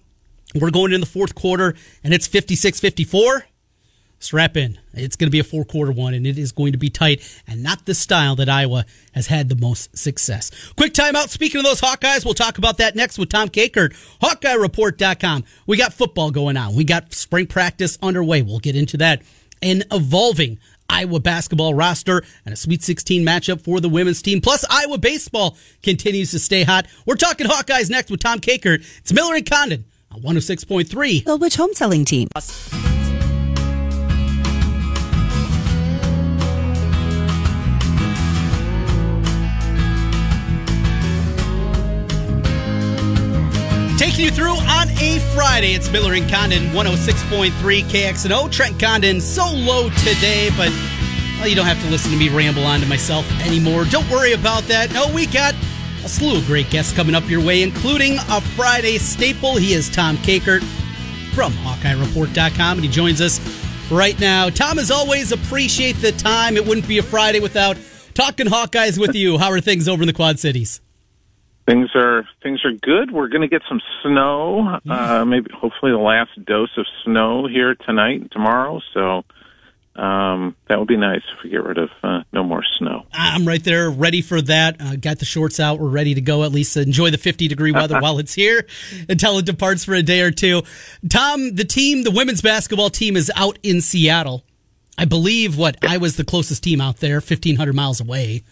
[0.54, 3.46] we're going in the fourth quarter and it's 56 54
[4.22, 4.78] strap in.
[4.94, 7.22] It's going to be a four quarter one, and it is going to be tight
[7.46, 10.50] and not the style that Iowa has had the most success.
[10.76, 11.28] Quick timeout.
[11.28, 15.44] Speaking of those Hawkeyes, we'll talk about that next with Tom Kakert, HawkeyeReport.com.
[15.66, 16.74] We got football going on.
[16.74, 18.42] We got spring practice underway.
[18.42, 19.22] We'll get into that.
[19.62, 20.58] An evolving
[20.92, 24.40] Iowa basketball roster and a Sweet 16 matchup for the women's team.
[24.40, 26.86] Plus, Iowa baseball continues to stay hot.
[27.06, 28.84] We're talking Hawkeyes next with Tom Kakert.
[28.98, 31.24] It's Miller and Condon on 106.3.
[31.24, 32.28] The Which Home Selling Team.
[44.22, 45.72] You through on a Friday.
[45.72, 48.52] It's Miller and Condon, 106.3 KXNO.
[48.52, 50.70] Trent Condon, so low today, but
[51.38, 53.84] well, you don't have to listen to me ramble on to myself anymore.
[53.84, 54.92] Don't worry about that.
[54.92, 55.56] No, we got
[56.04, 59.56] a slew of great guests coming up your way, including a Friday staple.
[59.56, 60.62] He is Tom Kakert
[61.34, 63.40] from HawkeyeReport.com, and he joins us
[63.90, 64.50] right now.
[64.50, 66.56] Tom, as always, appreciate the time.
[66.56, 67.76] It wouldn't be a Friday without
[68.14, 69.38] talking Hawkeyes with you.
[69.38, 70.80] How are things over in the Quad Cities?
[71.66, 73.12] Things are things are good.
[73.12, 74.80] We're going to get some snow.
[74.88, 78.80] Uh, maybe hopefully the last dose of snow here tonight and tomorrow.
[78.92, 79.22] So
[79.94, 83.04] um, that would be nice if we get rid of uh, no more snow.
[83.12, 84.80] I'm right there, ready for that.
[84.80, 85.78] Uh, got the shorts out.
[85.78, 86.44] We're ready to go.
[86.44, 88.66] At least enjoy the 50 degree weather while it's here
[89.08, 90.62] until it departs for a day or two.
[91.10, 94.44] Tom, the team, the women's basketball team, is out in Seattle.
[94.96, 98.44] I believe what I was the closest team out there, 1,500 miles away.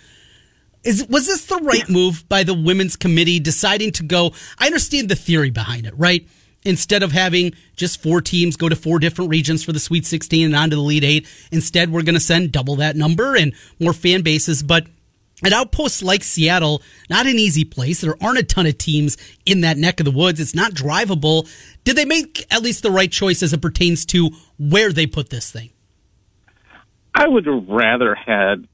[0.82, 4.32] Is was this the right move by the women's committee deciding to go?
[4.58, 6.26] I understand the theory behind it, right?
[6.62, 10.46] Instead of having just four teams go to four different regions for the Sweet 16
[10.46, 13.54] and on to the Elite Eight, instead we're going to send double that number and
[13.78, 14.62] more fan bases.
[14.62, 14.86] But
[15.42, 18.02] an outpost like Seattle, not an easy place.
[18.02, 19.16] There aren't a ton of teams
[19.46, 20.38] in that neck of the woods.
[20.38, 21.48] It's not drivable.
[21.84, 25.30] Did they make at least the right choice as it pertains to where they put
[25.30, 25.70] this thing?
[27.14, 28.68] I would have rather had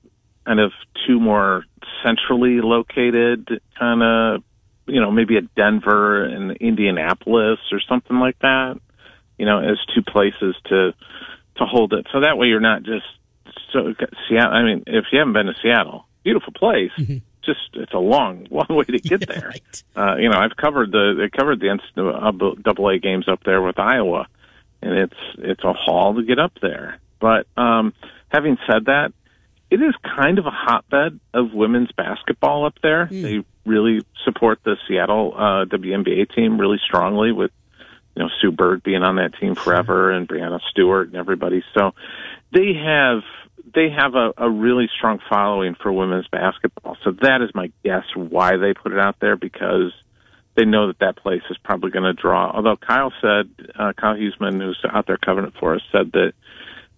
[0.45, 0.73] kind of
[1.07, 1.64] two more
[2.05, 4.43] centrally located kind of
[4.87, 8.81] you know maybe a Denver and Indianapolis or something like that
[9.39, 10.93] you know as two places to
[11.57, 13.07] to hold it so that way you're not just
[13.73, 13.93] so
[14.29, 17.19] Seattle I mean if you haven't been to Seattle beautiful place mm-hmm.
[17.45, 19.83] just it's a long long way to get there right.
[19.97, 23.79] uh you know I've covered the I covered the double A games up there with
[23.79, 24.27] Iowa
[24.83, 27.93] and it's it's a haul to get up there but um
[28.29, 29.13] having said that
[29.77, 33.07] it is kind of a hotbed of women's basketball up there.
[33.07, 33.23] Mm.
[33.23, 37.51] They really support the Seattle uh, WNBA team really strongly with
[38.15, 41.62] you know Sue Bird being on that team forever and Breanna Stewart and everybody.
[41.75, 41.93] So
[42.53, 43.23] they have
[43.75, 46.97] they have a, a really strong following for women's basketball.
[47.05, 49.93] So that is my guess why they put it out there because
[50.55, 52.51] they know that that place is probably going to draw.
[52.51, 56.33] Although Kyle said, uh, Kyle Huseman, who's out there covering it for us, said that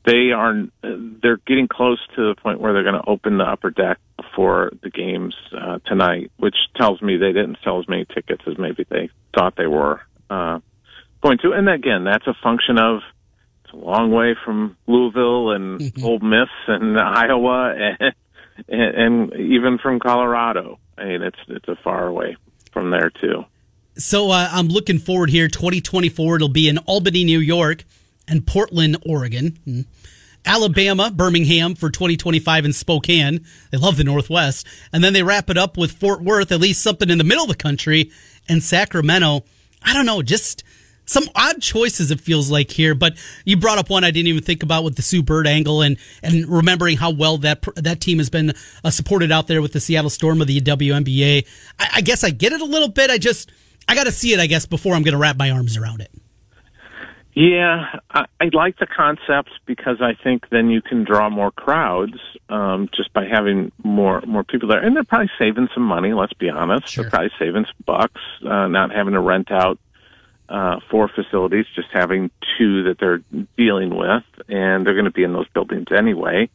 [0.04, 3.70] they are they're getting close to the point where they're going to open the upper
[3.70, 3.98] deck
[4.34, 8.56] for the games uh, tonight, which tells me they didn't sell as many tickets as
[8.58, 10.60] maybe they thought they were uh,
[11.22, 11.52] going to.
[11.52, 13.00] And again, that's a function of
[13.64, 16.04] it's a long way from Louisville and mm-hmm.
[16.04, 18.14] Ole Miss and Iowa and,
[18.68, 20.78] and, and even from Colorado.
[20.96, 22.36] I mean, it's it's a far away
[22.72, 23.44] from there too.
[23.96, 25.48] So uh, I'm looking forward here.
[25.48, 27.84] 2024, it'll be in Albany, New York
[28.28, 29.86] and Portland, Oregon.
[30.46, 33.44] Alabama, Birmingham for 2025 in Spokane.
[33.70, 34.66] They love the Northwest.
[34.92, 37.44] And then they wrap it up with Fort Worth, at least something in the middle
[37.44, 38.10] of the country,
[38.48, 39.44] and Sacramento.
[39.82, 40.64] I don't know, just
[41.04, 42.94] some odd choices it feels like here.
[42.94, 45.82] But you brought up one I didn't even think about with the Sue Bird angle
[45.82, 48.52] and, and remembering how well that that team has been
[48.84, 51.46] uh, supported out there with the Seattle Storm of the WNBA.
[51.78, 53.10] I, I guess I get it a little bit.
[53.10, 53.50] I just,
[53.88, 56.00] I got to see it, I guess, before I'm going to wrap my arms around
[56.00, 56.10] it.
[57.38, 62.18] Yeah, I, I like the concept because I think then you can draw more crowds
[62.48, 66.12] um, just by having more more people there, and they're probably saving some money.
[66.12, 67.04] Let's be honest, sure.
[67.04, 69.78] they're probably saving some bucks, uh, not having to rent out
[70.48, 73.22] uh, four facilities, just having two that they're
[73.56, 76.50] dealing with, and they're going to be in those buildings anyway.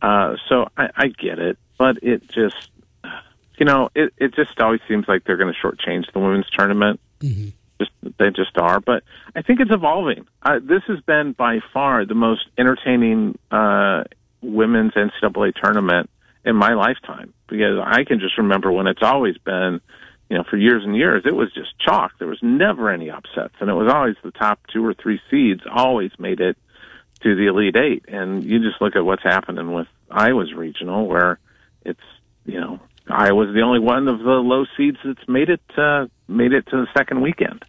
[0.00, 2.70] Uh, so I, I get it, but it just,
[3.58, 7.00] you know, it it just always seems like they're going to shortchange the women's tournament.
[7.20, 8.80] Mm-hmm just they just are.
[8.80, 9.02] But
[9.34, 10.26] I think it's evolving.
[10.42, 14.04] Uh, this has been by far the most entertaining uh,
[14.40, 16.10] women's NCAA tournament
[16.44, 17.34] in my lifetime.
[17.48, 19.80] because I can just remember when it's always been,
[20.30, 22.12] you know, for years and years, it was just chalk.
[22.18, 25.62] There was never any upsets, and it was always the top two or three seeds
[25.70, 26.56] always made it
[27.22, 28.04] to the Elite Eight.
[28.08, 31.38] And you just look at what's happening with Iowa's regional, where
[31.84, 32.00] it's
[32.44, 36.52] you know Iowa's the only one of the low seeds that's made it uh, made
[36.52, 37.64] it to the second weekend.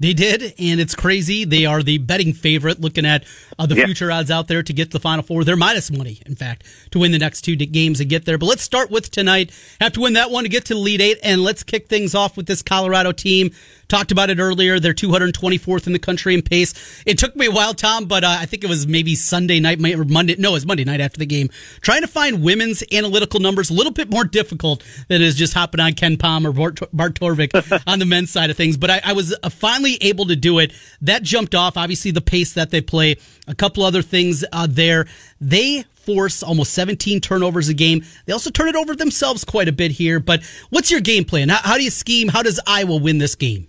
[0.00, 1.44] They did, and it's crazy.
[1.44, 3.24] They are the betting favorite looking at
[3.58, 3.84] uh, the yeah.
[3.84, 5.44] future odds out there to get to the Final Four.
[5.44, 8.36] They're minus money, in fact, to win the next two games and get there.
[8.36, 9.52] But let's start with tonight.
[9.80, 12.14] Have to win that one to get to the Elite Eight, and let's kick things
[12.14, 13.52] off with this Colorado team
[13.88, 14.80] Talked about it earlier.
[14.80, 17.02] They're 224th in the country in pace.
[17.06, 19.80] It took me a while, Tom, but uh, I think it was maybe Sunday night
[19.94, 20.36] or Monday.
[20.38, 21.50] No, it was Monday night after the game.
[21.80, 25.54] Trying to find women's analytical numbers a little bit more difficult than it is just
[25.54, 28.76] hopping on KenPom or Bart, Torvik on the men's side of things.
[28.76, 30.72] But I, I was uh, finally able to do it.
[31.00, 31.76] That jumped off.
[31.76, 33.16] Obviously, the pace that they play.
[33.46, 35.06] A couple other things uh, there.
[35.40, 38.04] They force almost 17 turnovers a game.
[38.26, 40.20] They also turn it over themselves quite a bit here.
[40.20, 41.48] But what's your game plan?
[41.48, 42.28] How, how do you scheme?
[42.28, 43.66] How does Iowa win this game?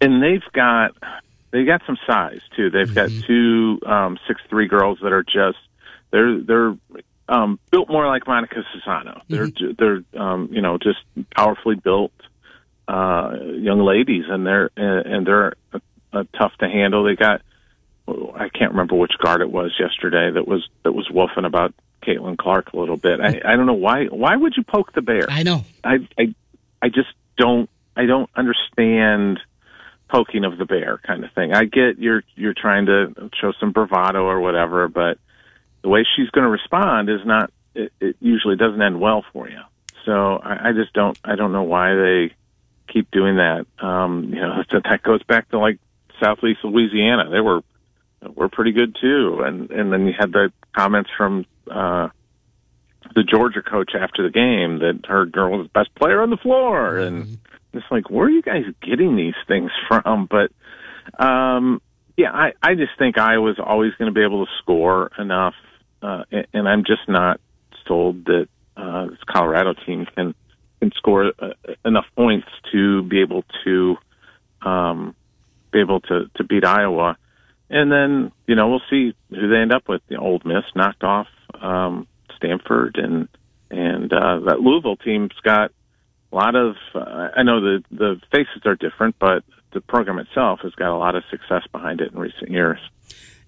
[0.00, 0.92] And they've got
[1.50, 2.70] they've got some size too.
[2.70, 3.16] They've mm-hmm.
[3.16, 5.58] got two um, six three girls that are just
[6.10, 6.76] they're they're
[7.28, 9.22] um, built more like Monika Czinano.
[9.28, 9.72] They're mm-hmm.
[9.78, 10.98] they're um, you know just
[11.34, 12.12] powerfully built
[12.88, 15.54] uh, young ladies, and they're and they're
[16.12, 17.04] uh, tough to handle.
[17.04, 17.42] They got
[18.08, 22.38] I can't remember which guard it was yesterday that was that was woofing about Caitlin
[22.38, 23.20] Clark a little bit.
[23.20, 24.04] I, I don't know why.
[24.06, 25.26] Why would you poke the bear?
[25.28, 25.64] I know.
[25.82, 26.34] I I
[26.80, 27.68] I just don't.
[27.96, 29.40] I don't understand
[30.08, 31.52] poking of the bear kind of thing.
[31.52, 35.18] I get you're you're trying to show some bravado or whatever, but
[35.82, 37.50] the way she's going to respond is not.
[37.74, 39.60] It, it usually doesn't end well for you.
[40.04, 41.18] So I, I just don't.
[41.24, 42.34] I don't know why they
[42.88, 43.66] keep doing that.
[43.84, 45.78] Um, you know, that, that goes back to like
[46.22, 47.28] Southeast Louisiana.
[47.30, 47.62] They were
[48.34, 49.40] were pretty good too.
[49.44, 52.08] And and then you had the comments from uh,
[53.14, 56.36] the Georgia coach after the game that her girl was the best player on the
[56.36, 57.06] floor, mm-hmm.
[57.06, 57.38] and
[57.72, 60.28] it's like, where are you guys getting these things from?
[60.30, 60.50] But
[61.22, 61.80] um,
[62.16, 65.54] yeah, I I just think I was always going to be able to score enough,
[66.02, 67.40] uh, and, and I'm just not
[67.86, 70.34] sold that uh, this Colorado team can
[70.80, 71.50] can score uh,
[71.84, 73.96] enough points to be able to
[74.62, 75.14] um,
[75.72, 77.16] be able to to beat Iowa
[77.70, 80.02] and then you know we'll see who they end up with.
[80.08, 81.28] The Ole Miss knocked off
[81.60, 83.28] um, Stanford, and
[83.70, 85.72] and uh, that Louisville team's got
[86.32, 86.76] a lot of.
[86.94, 90.98] Uh, I know the the faces are different, but the program itself has got a
[90.98, 92.78] lot of success behind it in recent years.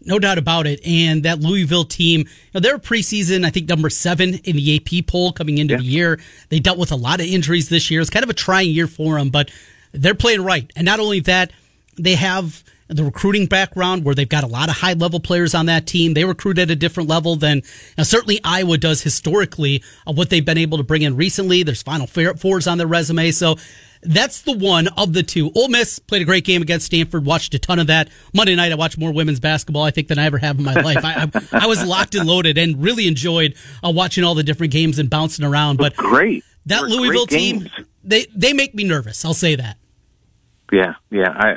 [0.01, 0.81] No doubt about it.
[0.87, 5.07] And that Louisville team, you know, they're preseason, I think, number seven in the AP
[5.07, 5.79] poll coming into yeah.
[5.79, 6.21] the year.
[6.51, 8.01] They dealt with a lot of injuries this year.
[8.01, 9.51] It's kind of a trying year for them, but
[9.93, 10.71] they're playing right.
[10.77, 11.53] And not only that,
[11.97, 15.67] they have the recruiting background where they've got a lot of high level players on
[15.67, 16.15] that team.
[16.15, 17.63] They recruit at a different level than
[17.97, 21.63] now, certainly Iowa does historically of what they've been able to bring in recently.
[21.63, 23.31] There's Final Fours on their resume.
[23.31, 23.57] So
[24.03, 25.51] that's the one of the two.
[25.55, 27.27] Ole Miss played a great game against Stanford.
[27.27, 28.73] Watched a ton of that Monday night.
[28.73, 31.05] I watched more women's basketball I think than I ever have in my life.
[31.05, 34.73] I, I, I, was locked and loaded and really enjoyed uh, watching all the different
[34.73, 35.79] games and bouncing around.
[35.79, 37.69] But great that Louisville great team,
[38.05, 39.25] they they make me nervous.
[39.25, 39.77] I'll say that.
[40.73, 41.31] Yeah, yeah.
[41.31, 41.57] I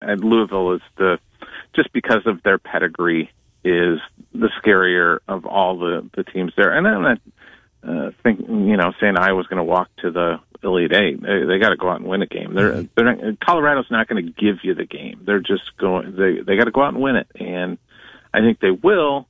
[0.00, 1.18] and Louisville is the
[1.74, 3.30] just because of their pedigree
[3.64, 3.98] is
[4.32, 6.72] the scarier of all the the teams there.
[6.72, 7.20] And I'm not
[7.82, 11.22] uh, think you know saying I was going to walk to the Elite Eight.
[11.22, 12.54] They, they got to go out and win a game.
[12.54, 12.86] They're mm-hmm.
[12.94, 15.22] they're not, Colorado's not going to give you the game.
[15.24, 16.16] They're just going.
[16.16, 17.78] They they got to go out and win it, and
[18.32, 19.26] I think they will.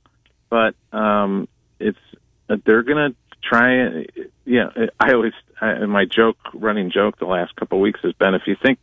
[0.49, 1.47] But um,
[1.79, 1.99] it's
[2.47, 4.05] they're going to try.
[4.45, 8.33] Yeah, I always I, my joke, running joke, the last couple of weeks has been
[8.33, 8.79] if you think.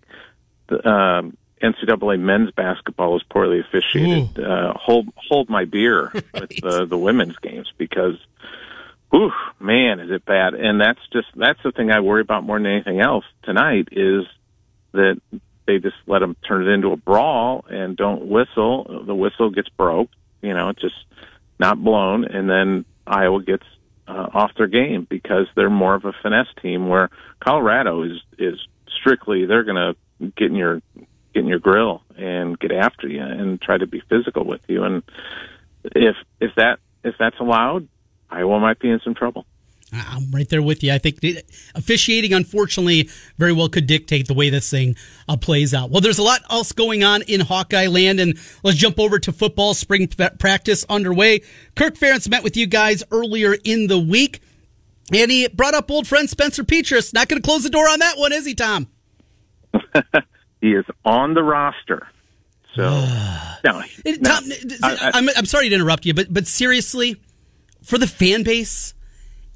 [0.69, 4.39] The, um, NCAA men's basketball is poorly officiated.
[4.39, 6.41] Uh, hold hold my beer right.
[6.41, 8.17] with the the women's games because,
[9.11, 10.55] whew, man, is it bad?
[10.55, 14.25] And that's just that's the thing I worry about more than anything else tonight is
[14.93, 15.21] that
[15.67, 19.05] they just let them turn it into a brawl and don't whistle.
[19.07, 20.09] The whistle gets broke,
[20.41, 20.97] you know, it's just
[21.59, 23.65] not blown, and then Iowa gets
[24.07, 26.89] uh, off their game because they're more of a finesse team.
[26.89, 28.59] Where Colorado is is
[28.99, 30.81] strictly they're going to get in your
[31.35, 34.85] get in your grill and get after you and try to be physical with you.
[34.85, 35.03] And
[35.85, 37.89] if if that if that's allowed,
[38.31, 39.47] Iowa might be in some trouble.
[39.93, 40.93] I'm right there with you.
[40.93, 41.19] I think
[41.75, 44.97] officiating, unfortunately, very well could dictate the way this thing
[45.29, 45.91] uh, plays out.
[45.91, 49.33] Well, there's a lot else going on in Hawkeye land, and let's jump over to
[49.33, 49.73] football.
[49.73, 50.07] Spring
[50.39, 51.41] practice underway.
[51.75, 54.43] Kirk Ferentz met with you guys earlier in the week,
[55.11, 57.15] and he brought up old friend Spencer Petras.
[57.15, 58.89] Not going to close the door on that one, is he, Tom?
[60.61, 62.09] he is on the roster.
[62.75, 62.83] So,
[63.65, 63.83] no,
[64.25, 64.45] Tom,
[64.83, 67.17] I, I'm, I'm sorry to interrupt you, but but seriously,
[67.83, 68.95] for the fan base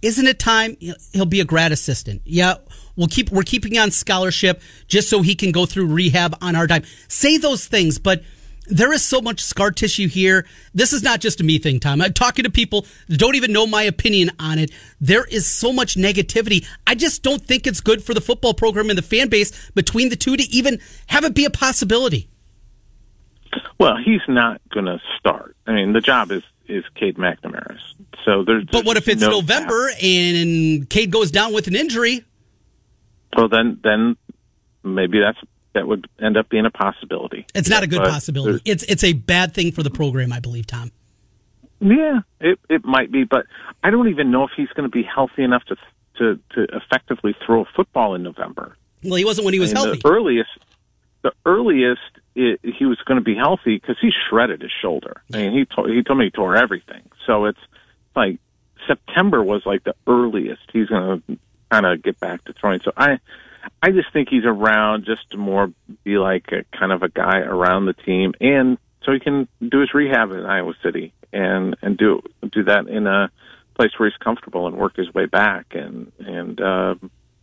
[0.03, 0.77] isn't it time
[1.12, 2.23] he'll be a grad assistant?
[2.25, 2.57] Yeah,
[2.97, 6.67] we'll keep we're keeping on scholarship just so he can go through rehab on our
[6.67, 6.83] dime.
[7.09, 8.23] Say those things, but
[8.72, 10.46] there is so much scar tissue here.
[10.74, 12.00] This is not just a me thing, Tom.
[12.00, 14.70] I'm talking to people that don't even know my opinion on it.
[15.00, 16.66] There is so much negativity.
[16.87, 20.08] I just don't think it's good for the football program and the fan base between
[20.08, 22.28] the two to even have it be a possibility.
[23.78, 25.56] Well, he's not going to start.
[25.66, 27.82] I mean, the job is is Cade McNamara's.
[28.24, 28.64] So there's.
[28.64, 30.02] But what if it's no November gap.
[30.02, 32.24] and Cade goes down with an injury?
[33.37, 34.16] Well, then then
[34.82, 35.38] maybe that's
[35.74, 37.46] that would end up being a possibility.
[37.54, 38.62] It's not a good possibility.
[38.64, 40.92] It's it's a bad thing for the program, I believe, Tom.
[41.80, 43.46] Yeah, it it might be, but
[43.82, 45.76] I don't even know if he's going to be healthy enough to
[46.18, 48.76] to to effectively throw a football in November.
[49.02, 50.00] Well, he wasn't when he was I mean, healthy.
[50.02, 50.50] The earliest,
[51.22, 52.00] the earliest
[52.35, 55.22] it, he was going to be healthy because he shredded his shoulder.
[55.32, 57.02] I mean, he to, he told me he tore everything.
[57.26, 57.61] So it's
[58.14, 58.38] like
[58.87, 61.38] September was like the earliest he's going to
[61.70, 62.80] kind of get back to throwing.
[62.85, 63.18] So I
[63.83, 65.72] I just think he's around just to more
[66.05, 69.81] be like a kind of a guy around the team, and so he can do
[69.81, 73.31] his rehab in Iowa City and and do do that in a
[73.75, 75.66] place where he's comfortable and work his way back.
[75.72, 76.94] And and uh,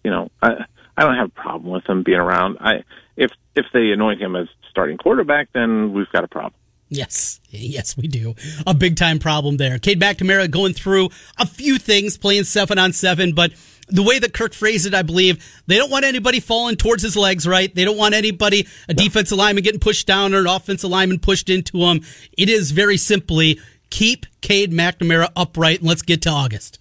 [0.03, 0.65] you know I
[0.97, 2.57] I don't have a problem with him being around.
[2.59, 2.83] I
[3.17, 6.53] if if they anoint him as starting quarterback, then we've got a problem.
[6.91, 8.35] Yes, yes, we do.
[8.65, 9.77] A big time problem there.
[9.77, 13.51] Cade McNamara going through a few things, playing seven on seven, but
[13.89, 17.15] the way that Kirk phrased it, I believe, they don't want anybody falling towards his
[17.15, 17.73] legs, right?
[17.73, 19.03] They don't want anybody, a no.
[19.03, 22.01] defensive lineman getting pushed down or an offensive lineman pushed into him.
[22.37, 26.79] It is very simply keep Cade McNamara upright and let's get to August.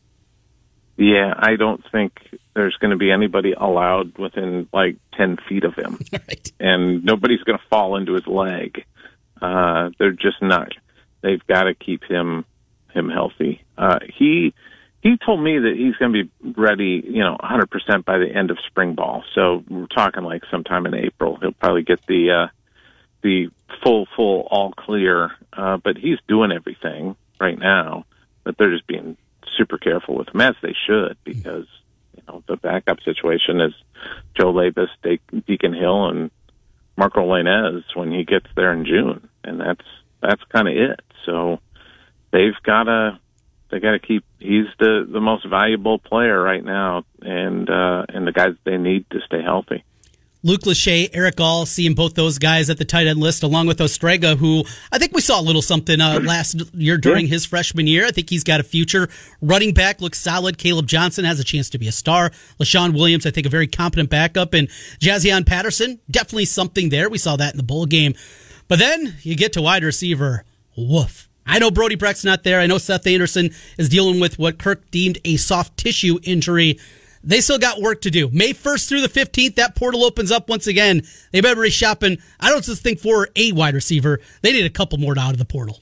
[0.96, 2.12] Yeah, I don't think
[2.54, 5.98] there's going to be anybody allowed within like 10 feet of him.
[6.12, 6.52] Right.
[6.58, 8.84] And nobody's going to fall into his leg.
[9.40, 10.72] Uh, they're just not.
[11.20, 12.44] They've got to keep him
[12.92, 13.62] him healthy.
[13.76, 14.54] Uh, he
[15.02, 18.50] he told me that he's going to be ready, you know, 100% by the end
[18.50, 19.22] of spring ball.
[19.34, 21.38] So we're talking like sometime in April.
[21.40, 22.46] He'll probably get the uh,
[23.22, 23.50] the
[23.82, 25.30] full full all clear.
[25.52, 28.06] Uh, but he's doing everything right now.
[28.42, 29.16] But they're just being
[29.56, 31.66] super careful with him as they should because
[32.16, 33.74] you know the backup situation is
[34.36, 34.88] Joe Labas,
[35.46, 36.30] Deacon Hill, and
[36.96, 39.84] Marco Lainez when he gets there in June, and that's
[40.20, 41.00] that's kind of it.
[41.24, 41.60] So
[42.32, 43.20] they've got to
[43.70, 44.24] they got to keep.
[44.38, 49.08] He's the the most valuable player right now, and uh, and the guys they need
[49.10, 49.84] to stay healthy.
[50.44, 53.78] Luke Lachey, Erick All, seeing both those guys at the tight end list, along with
[53.78, 57.88] Ostrenga, who I think we saw a little something uh, last year during his freshman
[57.88, 58.06] year.
[58.06, 59.08] I think he's got a future.
[59.42, 60.56] Running back looks solid.
[60.56, 62.30] Caleb Johnson has a chance to be a star.
[62.60, 64.54] Leshon Williams, I think, a very competent backup.
[64.54, 64.68] And
[65.00, 67.08] Jaziun Patterson, definitely something there.
[67.08, 68.14] We saw that in the bowl game.
[68.68, 70.44] But then you get to wide receiver.
[70.76, 71.27] Woof.
[71.48, 72.60] I know Brody Brecht's not there.
[72.60, 76.78] I know Seth Anderson is dealing with what Kirk deemed a soft tissue injury
[77.24, 78.30] they still got work to do.
[78.30, 81.02] May 1st through the 15th, that portal opens up once again.
[81.32, 82.18] They better be shopping.
[82.40, 84.20] I don't just think for a wide receiver.
[84.42, 85.80] They need a couple more out of the portal.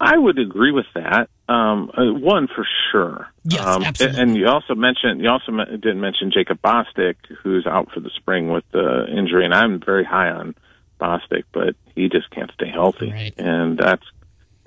[0.00, 1.28] I would agree with that.
[1.48, 3.28] Um, uh, one for sure.
[3.44, 4.20] Yes, um, absolutely.
[4.20, 8.50] And you also mentioned you also didn't mention Jacob Bostick, who's out for the spring
[8.50, 10.54] with the injury, and I'm very high on
[11.00, 13.34] Bostick, but he just can't stay healthy, right.
[13.38, 14.04] and that's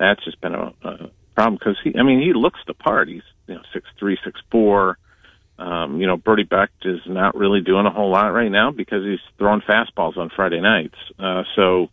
[0.02, 1.98] that's just been a, a problem because he.
[1.98, 3.08] I mean, he looks the part.
[3.08, 4.98] He's you know six three, six four.
[5.58, 9.04] Um, you know, Brody Brecht is not really doing a whole lot right now because
[9.04, 10.96] he's throwing fastballs on Friday nights.
[11.18, 11.88] Uh, so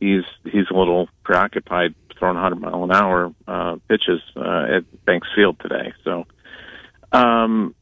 [0.00, 5.28] he's he's a little preoccupied throwing 100 mile an hour uh, pitches uh, at Banks
[5.34, 5.92] Field today.
[6.04, 6.26] So
[7.12, 7.74] um,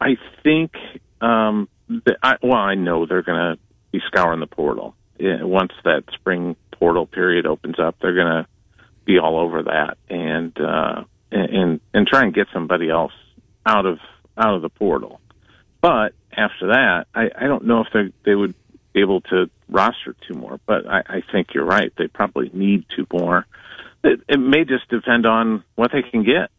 [0.00, 0.72] I think
[1.20, 3.58] um, that I, well, I know they're going to
[3.92, 7.96] be scouring the portal yeah, once that spring portal period opens up.
[8.00, 8.46] They're going to
[9.08, 11.02] be all over that and uh,
[11.32, 13.14] and and try and get somebody else
[13.66, 13.98] out of
[14.36, 15.20] out of the portal.
[15.80, 18.54] But after that, I, I don't know if they they would
[18.92, 20.60] be able to roster two more.
[20.66, 23.46] But I, I think you're right; they probably need two more.
[24.04, 26.50] It, it may just depend on what they can get,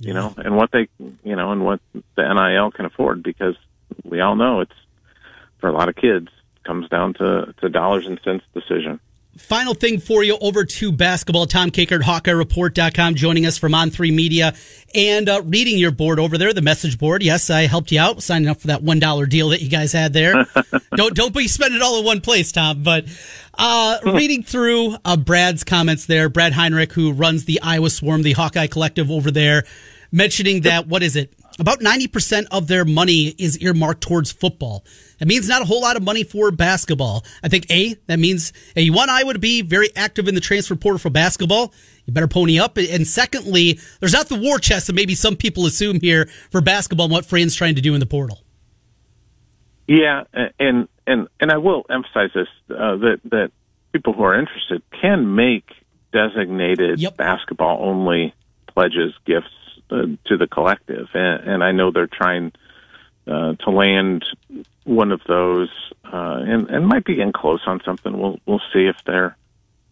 [0.00, 3.22] you know, and what they you know, and what the NIL can afford.
[3.22, 3.54] Because
[4.02, 4.72] we all know it's
[5.60, 6.28] for a lot of kids
[6.64, 8.98] comes down to to dollars and cents decision.
[9.38, 11.46] Final thing for you over to basketball.
[11.46, 14.54] Tom Kakert, HawkeyeReport.com, joining us from On3 Media
[14.94, 17.22] and uh, reading your board over there, the message board.
[17.22, 20.12] Yes, I helped you out signing up for that $1 deal that you guys had
[20.12, 20.46] there.
[20.96, 23.06] don't, don't be spending it all in one place, Tom, but
[23.54, 28.32] uh, reading through uh, Brad's comments there, Brad Heinrich, who runs the Iowa Swarm, the
[28.32, 29.64] Hawkeye Collective over there,
[30.10, 31.32] mentioning that, what is it?
[31.58, 34.84] About 90% of their money is earmarked towards football.
[35.18, 37.24] That means not a whole lot of money for basketball.
[37.42, 40.74] I think A, that means A, one, Iowa to be very active in the transfer
[40.74, 41.72] portal for basketball.
[42.06, 42.76] You better pony up.
[42.76, 47.06] And secondly, there's not the war chest that maybe some people assume here for basketball
[47.06, 48.42] and what Fran's trying to do in the portal.
[49.86, 50.24] Yeah,
[50.58, 53.50] and and and I will emphasize this uh, that that
[53.92, 55.68] people who are interested can make
[56.12, 57.16] designated Yep.
[57.16, 58.34] basketball only
[58.68, 59.48] pledges gifts
[59.92, 62.52] uh, to the collective, and, and I know they're trying
[63.26, 64.24] uh, to land
[64.84, 65.70] one of those,
[66.04, 68.12] uh, and and might be getting close on something.
[68.18, 69.36] We'll we'll see if they're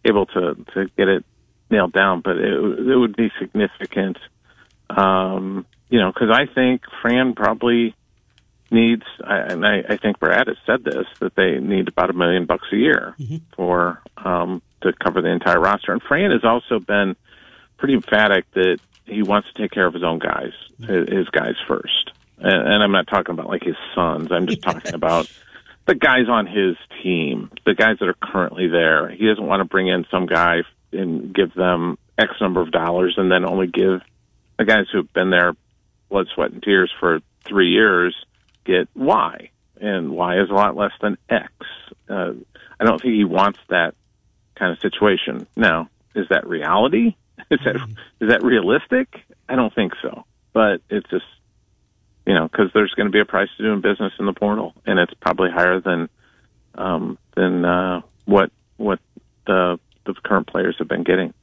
[0.03, 1.23] able to to get it
[1.69, 2.53] nailed down, but it
[2.91, 4.17] it would be significant,
[4.89, 7.95] um, you know, because I think Fran probably
[8.69, 12.13] needs, I- and I, I think Brad has said this, that they need about a
[12.13, 13.15] million bucks a year
[13.55, 15.91] for um, to cover the entire roster.
[15.91, 17.15] And Fran has also been
[17.77, 22.11] pretty emphatic that he wants to take care of his own guys, his, guys first.
[22.37, 24.31] And, and I'm not talking about like his sons.
[24.31, 25.31] I'm just talking about
[25.85, 29.09] the guys on his team, the guys that are currently there.
[29.09, 33.15] He doesn't want to bring in some guy and give them X number of dollars
[33.17, 34.01] and then only give
[34.57, 35.53] the guys who've been there
[36.09, 38.15] blood, sweat, and tears for three years
[38.65, 39.49] get Y,
[39.79, 41.51] and Y is a lot less than X.
[42.07, 42.33] Uh,
[42.79, 43.95] I don't think he wants that
[44.55, 45.47] kind of situation.
[45.55, 47.15] Now, is that reality?
[47.55, 47.75] Is that
[48.21, 49.07] is that realistic?
[49.49, 50.23] I don't think so.
[50.53, 51.25] But it's just
[52.25, 54.73] you know because there's going to be a price to doing business in the portal,
[54.85, 56.07] and it's probably higher than
[56.75, 58.99] um, than uh, what what
[59.47, 61.33] the the current players have been getting.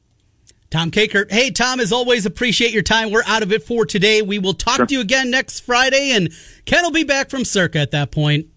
[0.71, 1.31] Tom Kakert.
[1.31, 3.11] Hey, Tom, as always, appreciate your time.
[3.11, 4.21] We're out of it for today.
[4.21, 6.29] We will talk to you again next Friday, and
[6.65, 8.47] Ken will be back from Circa at that point.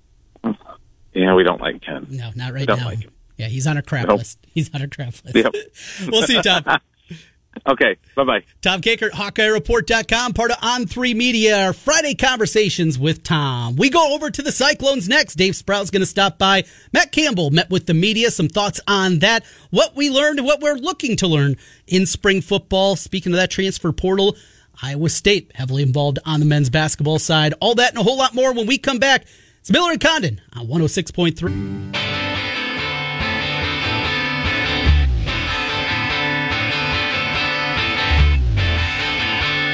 [1.14, 2.07] Yeah, we don't like Ken.
[2.11, 2.86] No, not right Don't now.
[2.86, 3.12] like him.
[3.36, 4.18] yeah, he's on a crap Nope.
[4.18, 4.38] list.
[4.55, 5.34] He's on a crap list.
[5.34, 5.55] Yep.
[6.12, 6.64] we'll see you, Tom.
[7.66, 8.42] Okay, bye bye.
[8.60, 13.76] Tom Kakert, HawkeyeReport.com, part of On3 Media, our Friday conversations with Tom.
[13.76, 15.36] We go over to the Cyclones next.
[15.36, 16.64] Dave Sprau's going to stop by.
[16.92, 20.74] Matt Campbell met with the media, some thoughts on that, what we learned, what we're
[20.74, 21.56] looking to learn
[21.86, 22.96] in spring football.
[22.96, 24.36] Speaking of that transfer portal,
[24.82, 27.54] Iowa State heavily involved on the men's basketball side.
[27.60, 29.24] All that and a whole lot more when we come back.
[29.60, 32.01] It's Miller and Condon on 106.3.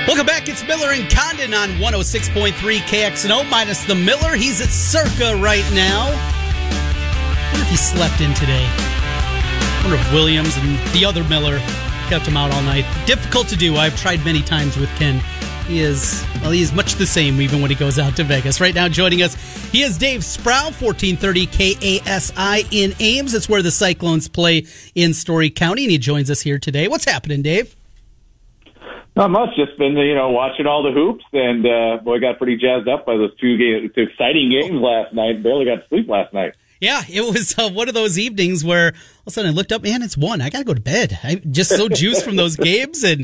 [0.08, 0.48] Welcome back.
[0.48, 4.36] It's Miller and Condon on 106.3 KXNO minus the Miller.
[4.36, 6.06] He's at Circa right now.
[7.52, 8.66] wonder if he slept in today.
[9.82, 11.58] wonder if Williams and the other Miller
[12.08, 12.86] kept him out all night.
[13.04, 13.76] Difficult to do.
[13.76, 15.20] I've tried many times with Ken.
[15.66, 18.62] He is, well, he is much the same even when he goes out to Vegas.
[18.62, 19.34] Right now, joining us,
[19.70, 23.34] he is Dave Sprau, 1430 KASI in Ames.
[23.34, 26.88] It's where the Cyclones play in Story County, and he joins us here today.
[26.88, 27.76] What's happening, Dave?
[29.18, 29.56] Not much.
[29.56, 33.04] Just been you know watching all the hoops, and uh, boy, got pretty jazzed up
[33.04, 35.42] by those two games, two exciting games last night.
[35.42, 36.54] Barely got to sleep last night.
[36.80, 39.72] Yeah, it was uh, one of those evenings where all of a sudden I looked
[39.72, 40.40] up, man, it's one.
[40.40, 41.18] I got to go to bed.
[41.24, 43.22] I just so juiced from those games, and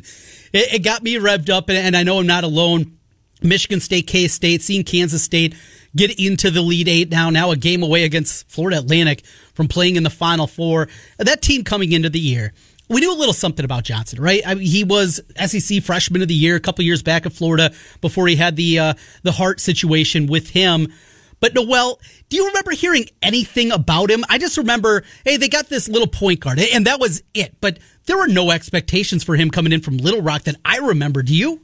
[0.53, 1.69] it, it got me revved up.
[1.69, 2.99] And, and I know I'm not alone.
[3.41, 5.55] Michigan State, K State, seeing Kansas State
[5.95, 9.25] get into the Elite Eight now, now a game away against Florida Atlantic
[9.55, 10.89] from playing in the Final Four.
[11.19, 12.53] That team coming into the year.
[12.89, 14.43] We knew a little something about Johnson, right?
[14.47, 17.73] I mean, he was SEC Freshman of the Year a couple years back at Florida
[18.01, 20.93] before he had the uh, the heart situation with him.
[21.41, 24.25] But Nowell, do you remember hearing anything about him?
[24.29, 27.55] I just remember, hey, they got this little point guard, and that was it.
[27.61, 31.23] But there were no expectations for him coming in from Little Rock that I remember.
[31.23, 31.61] Do you?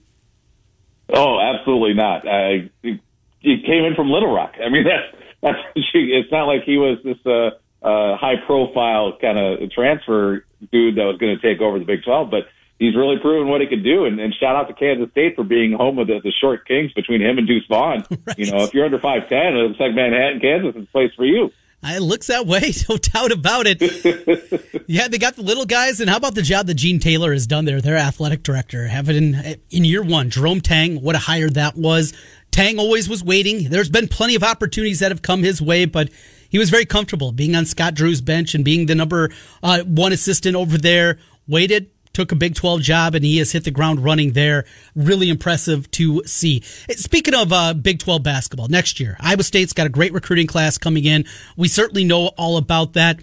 [1.12, 2.26] Oh, absolutely not.
[2.28, 4.54] I, he came in from Little Rock.
[4.64, 5.58] I mean, that's that's.
[5.94, 7.50] It's not like he was this uh,
[7.82, 12.04] uh, high profile kind of transfer dude that was going to take over the Big
[12.04, 12.44] Twelve, but.
[12.78, 15.44] He's really proven what he could do, and, and shout out to Kansas State for
[15.44, 18.06] being home of the, the short kings between him and Deuce Vaughn.
[18.26, 18.38] Right.
[18.38, 21.12] You know, if you're under five ten, it looks like Manhattan, Kansas is the place
[21.14, 21.50] for you.
[21.82, 24.84] It looks that way, no doubt about it.
[24.86, 27.46] yeah, they got the little guys, and how about the job that Gene Taylor has
[27.46, 28.86] done there, their athletic director?
[28.86, 30.30] Have it in in year one.
[30.30, 32.12] Jerome Tang, what a hire that was.
[32.50, 33.70] Tang always was waiting.
[33.70, 36.10] There's been plenty of opportunities that have come his way, but
[36.50, 39.30] he was very comfortable being on Scott Drew's bench and being the number
[39.62, 41.18] uh, one assistant over there.
[41.48, 44.64] Waited, took a Big 12 job and he has hit the ground running there.
[44.94, 46.60] Really impressive to see.
[46.90, 50.76] Speaking of uh, Big 12 basketball, next year, Iowa State's got a great recruiting class
[50.78, 51.24] coming in.
[51.56, 53.20] We certainly know all about that.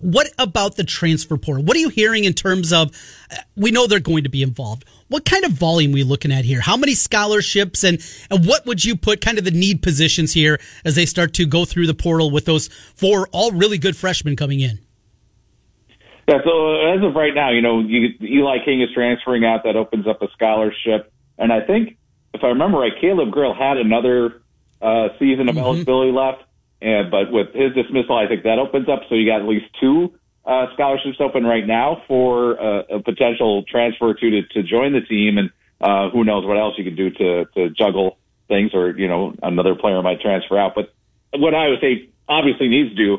[0.00, 1.64] What about the transfer portal?
[1.64, 2.92] What are you hearing in terms of?
[3.32, 4.84] uh, We know they're going to be involved.
[5.08, 6.60] What kind of volume are we looking at here?
[6.60, 7.98] How many scholarships and
[8.30, 11.46] and what would you put kind of the need positions here as they start to
[11.46, 14.78] go through the portal with those four all really good freshmen coming in?
[16.28, 19.64] Yeah, so as of right now, you know, you, Eli King is transferring out.
[19.64, 21.10] That opens up a scholarship.
[21.38, 21.96] And I think,
[22.34, 24.42] if I remember right, Caleb Grill had another
[24.82, 26.42] uh, season of eligibility left.
[26.82, 29.02] And, but with his dismissal, I think that opens up.
[29.08, 30.17] So you got at least two
[30.48, 35.02] uh, scholarships open right now for uh, a potential transfer to, to to join the
[35.02, 35.36] team.
[35.36, 38.16] And uh, who knows what else you can do to to juggle
[38.48, 40.74] things, or you know, another player might transfer out.
[40.74, 40.92] But
[41.38, 43.18] what Iowa State obviously needs to do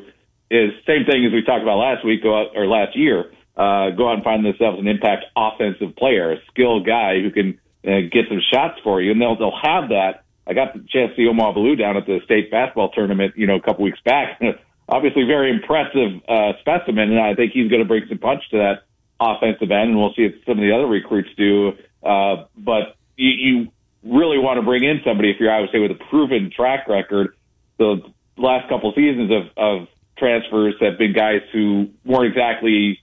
[0.50, 3.32] is same thing as we talked about last week go out, or last year.
[3.56, 7.60] Uh, go out and find themselves an impact offensive player, a skilled guy who can
[7.86, 10.24] uh, get some shots for you, and they'll they'll have that.
[10.48, 13.46] I got the chance to see Omaha Biliew down at the state basketball tournament, you
[13.46, 14.42] know, a couple weeks back.
[14.92, 18.58] Obviously, very impressive uh, specimen, and I think he's going to bring some punch to
[18.58, 18.84] that
[19.20, 21.74] offensive end, and we'll see if some of the other recruits do.
[22.02, 23.72] Uh, but you, you
[24.04, 27.36] really want to bring in somebody if you're Iowa State with a proven track record.
[27.78, 28.02] The
[28.38, 29.88] last couple seasons of, of
[30.18, 33.00] transfers have been guys who weren't exactly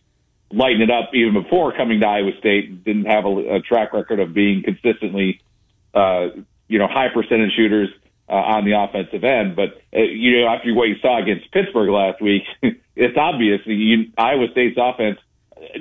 [0.50, 2.82] lighting it up even before coming to Iowa State.
[2.82, 5.40] Didn't have a, a track record of being consistently,
[5.94, 6.28] uh,
[6.66, 7.90] you know, high percentage shooters
[8.28, 9.56] uh, on the offensive end.
[9.56, 12.42] But uh, you know, after what you saw against Pittsburgh last week,
[12.96, 15.18] it's obvious that you, Iowa State's offense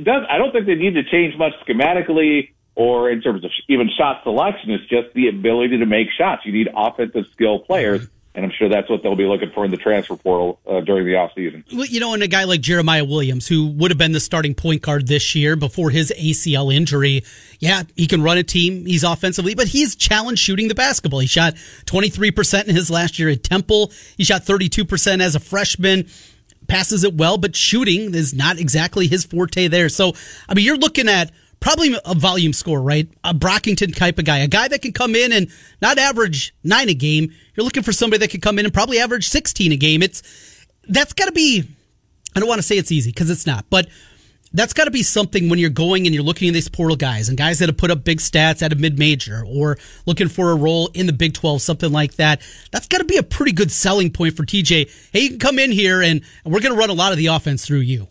[0.03, 0.23] does.
[0.29, 4.23] I don't think they need to change much schematically or in terms of even shot
[4.23, 4.71] selection.
[4.71, 6.45] It's just the ability to make shots.
[6.45, 8.07] You need offensive skill players.
[8.35, 11.05] And I'm sure that's what they'll be looking for in the transfer portal uh, during
[11.05, 11.63] the offseason.
[11.73, 14.53] Well, you know, and a guy like Jeremiah Williams, who would have been the starting
[14.53, 17.23] point guard this year before his ACL injury,
[17.59, 18.85] yeah, he can run a team.
[18.85, 21.21] He's offensively, but he's challenged shooting the basketball.
[21.21, 21.55] He shot
[21.85, 23.93] 23% in his last year at Temple.
[24.17, 26.09] He shot 32% as a freshman.
[26.67, 29.87] Passes it well, but shooting is not exactly his forte there.
[29.87, 30.13] So,
[30.49, 33.07] I mean, you're looking at probably a volume score, right?
[33.23, 35.49] A Brockington type of guy, a guy that can come in and
[35.81, 37.31] not average nine a game.
[37.55, 40.03] You're looking for somebody that can come in and probably average 16 a game.
[40.03, 41.63] It's, that's got to be,
[42.35, 43.87] I don't want to say it's easy because it's not, but
[44.55, 47.27] that's got to be something when you're going and you're looking at these portal guys
[47.27, 50.51] and guys that have put up big stats at a mid major or looking for
[50.51, 52.41] a role in the Big 12, something like that.
[52.71, 55.09] That's got to be a pretty good selling point for TJ.
[55.11, 57.27] Hey, you can come in here and we're going to run a lot of the
[57.27, 58.07] offense through you.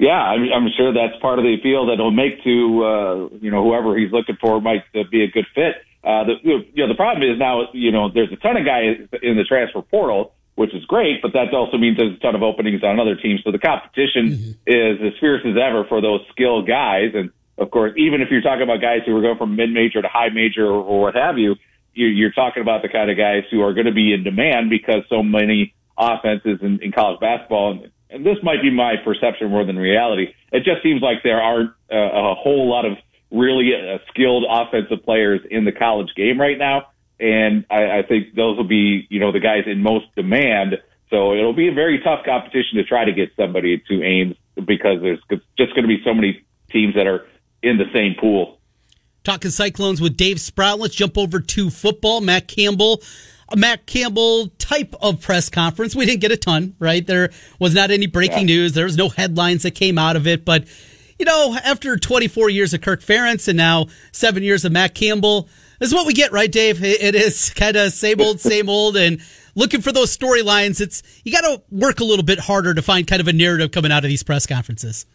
[0.00, 3.50] Yeah, I'm, I'm sure that's part of the appeal that he'll make to uh, you
[3.50, 5.84] know whoever he's looking for might uh, be a good fit.
[6.02, 8.96] Uh, the you know the problem is now you know there's a ton of guys
[9.22, 12.42] in the transfer portal, which is great, but that also means there's a ton of
[12.42, 13.42] openings on other teams.
[13.44, 17.12] So the competition is as fierce as ever for those skilled guys.
[17.12, 17.28] And
[17.58, 20.08] of course, even if you're talking about guys who are going from mid major to
[20.08, 21.56] high major or, or what have you,
[21.92, 24.70] you, you're talking about the kind of guys who are going to be in demand
[24.70, 27.72] because so many offenses in, in college basketball.
[27.72, 30.34] And, and this might be my perception more than reality.
[30.52, 32.98] It just seems like there aren't uh, a whole lot of
[33.30, 36.88] really uh, skilled offensive players in the college game right now.
[37.18, 40.78] And I, I think those will be, you know, the guys in most demand.
[41.10, 45.00] So it'll be a very tough competition to try to get somebody to Ames because
[45.00, 45.20] there's
[45.56, 47.26] just going to be so many teams that are
[47.62, 48.58] in the same pool.
[49.22, 50.78] Talking Cyclones with Dave Sprau.
[50.78, 52.20] Let's jump over to football.
[52.22, 53.02] Matt Campbell.
[53.56, 55.94] Matt Campbell type of press conference.
[55.96, 57.06] We didn't get a ton, right?
[57.06, 58.54] There was not any breaking Yeah.
[58.56, 58.72] news.
[58.72, 60.44] There was no headlines that came out of it.
[60.44, 60.64] But,
[61.18, 65.48] you know, after 24 years of Kirk Ferentz and now seven years of Matt Campbell,
[65.78, 66.82] this is what we get, right, Dave?
[66.84, 68.96] It is kind of same old, same old.
[68.96, 69.20] And
[69.54, 73.06] looking for those storylines, it's, you got to work a little bit harder to find
[73.06, 75.06] kind of a narrative coming out of these press conferences.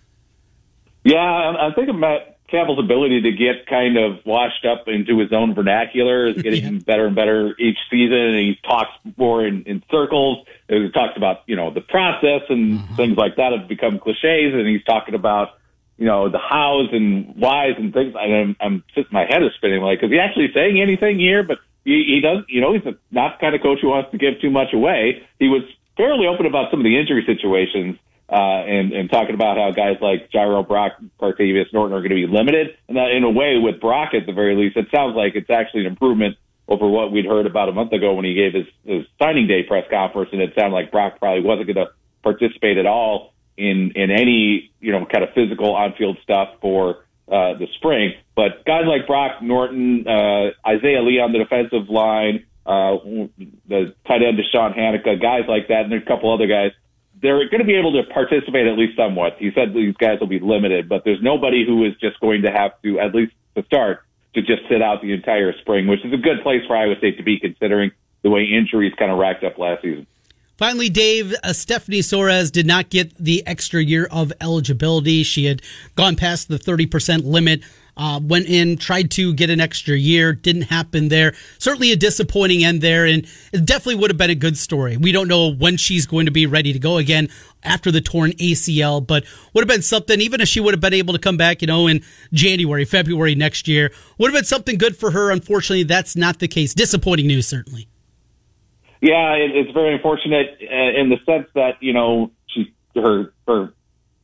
[1.03, 5.19] Yeah, I I think of Matt Campbell's ability to get kind of washed up into
[5.19, 8.17] his own vernacular is getting better and better each season.
[8.17, 10.45] And he talks more in, in circles.
[10.69, 12.95] He talks about, you know, the process and mm-hmm.
[12.95, 14.53] things like that have become cliches.
[14.53, 15.49] And he's talking about,
[15.97, 18.15] you know, the hows and whys and things.
[18.17, 19.81] And I'm, I'm just, my head is spinning.
[19.81, 21.43] Like, is he actually saying anything here?
[21.43, 24.11] But he, he does, you know, he's a, not the kind of coach who wants
[24.11, 25.27] to give too much away.
[25.39, 25.63] He was
[25.97, 27.97] fairly open about some of the injury situations
[28.29, 32.15] uh, and, and talking about how guys like Jirehl Brock, Partavius Norton are going to
[32.15, 32.75] be limited.
[32.87, 35.49] And that in a way with Brock at the very least, it sounds like it's
[35.49, 38.65] actually an improvement over what we'd heard about a month ago when he gave his,
[38.83, 40.31] his signing day press conference.
[40.33, 41.91] And it sounded like Brock probably wasn't going to
[42.23, 47.05] participate at all in, in any, you know, kind of physical on field stuff for,
[47.27, 48.13] uh, the spring.
[48.35, 52.97] But guys like Brock Norton, uh, Isaiah Lee on the defensive line, uh,
[53.67, 56.71] the tight end Deshaun Hanika, guys like that, and a couple other guys
[57.21, 59.37] they're going to be able to participate at least somewhat.
[59.39, 62.51] He said these guys will be limited, but there's nobody who is just going to
[62.51, 64.03] have to, at least to start,
[64.33, 67.17] to just sit out the entire spring, which is a good place for Iowa State
[67.17, 67.91] to be considering
[68.21, 70.07] the way injuries kind of racked up last season.
[70.57, 75.21] Finally, Dave, uh, Stephanie Soares did not get the extra year of eligibility.
[75.21, 75.61] She had
[75.95, 77.61] gone past the 30% limit,
[77.97, 81.33] uh, went in, tried to get an extra year, didn't happen there.
[81.57, 84.95] Certainly a disappointing end there, and it definitely would have been a good story.
[84.95, 87.27] We don't know when she's going to be ready to go again
[87.61, 90.93] after the torn ACL, but would have been something, even if she would have been
[90.93, 92.01] able to come back, you know, in
[92.31, 95.31] January, February next year, would have been something good for her.
[95.31, 96.73] Unfortunately, that's not the case.
[96.73, 97.89] Disappointing news, certainly.
[99.05, 103.71] Yeah, it, it's very unfortunate uh, in the sense that you know she her her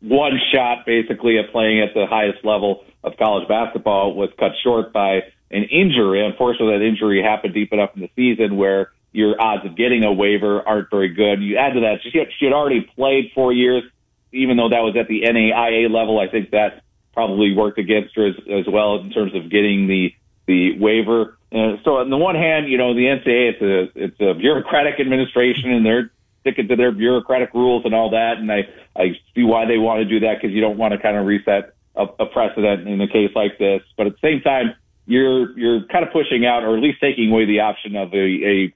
[0.01, 4.91] one shot basically at playing at the highest level of college basketball was cut short
[4.91, 5.21] by
[5.51, 6.25] an injury.
[6.25, 10.11] Unfortunately, that injury happened deep enough in the season where your odds of getting a
[10.11, 11.43] waiver aren't very good.
[11.43, 13.83] You add to that, she had, she had already played four years,
[14.31, 16.19] even though that was at the NAIA level.
[16.19, 16.81] I think that
[17.13, 20.15] probably worked against her as, as well in terms of getting the
[20.51, 21.37] the waiver.
[21.51, 24.99] And so on the one hand, you know, the NCAA it's a it's a bureaucratic
[24.99, 28.37] administration and they're sticking to their bureaucratic rules and all that.
[28.37, 30.99] And I I see why they want to do that because you don't want to
[30.99, 33.81] kind of reset a, a precedent in a case like this.
[33.95, 34.75] But at the same time,
[35.05, 38.17] you're you're kind of pushing out or at least taking away the option of a,
[38.17, 38.73] a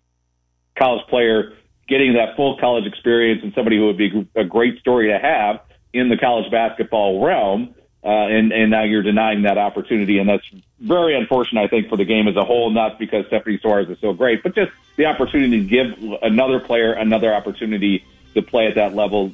[0.78, 1.54] college player
[1.88, 5.60] getting that full college experience and somebody who would be a great story to have
[5.94, 7.76] in the college basketball realm.
[8.04, 10.20] Uh, and, and now you're denying that opportunity.
[10.20, 10.46] And that's
[10.80, 14.00] very unfortunate, I think, for the game as a whole, not because Stephanie Soares is
[14.00, 18.04] so great, but just the opportunity to give another player another opportunity
[18.34, 19.32] to play at that level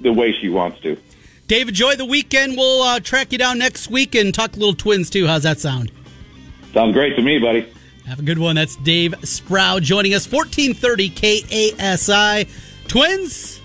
[0.00, 0.96] the way she wants to.
[1.46, 2.56] Dave, enjoy the weekend.
[2.56, 5.26] We'll uh, track you down next week and talk little twins, too.
[5.26, 5.92] How's that sound?
[6.72, 7.70] Sounds great to me, buddy.
[8.06, 8.56] Have a good one.
[8.56, 12.48] That's Dave Sprau joining us, 1430 KASI.
[12.88, 13.60] Twins,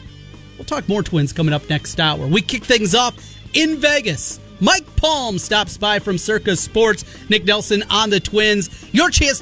[0.57, 2.27] we'll talk more twins coming up next hour.
[2.27, 3.15] We kick things off
[3.53, 4.39] in Vegas.
[4.59, 7.05] Mike Palm stops by from Circa Sports.
[7.29, 8.69] Nick Nelson on the Twins.
[8.93, 9.37] Your chance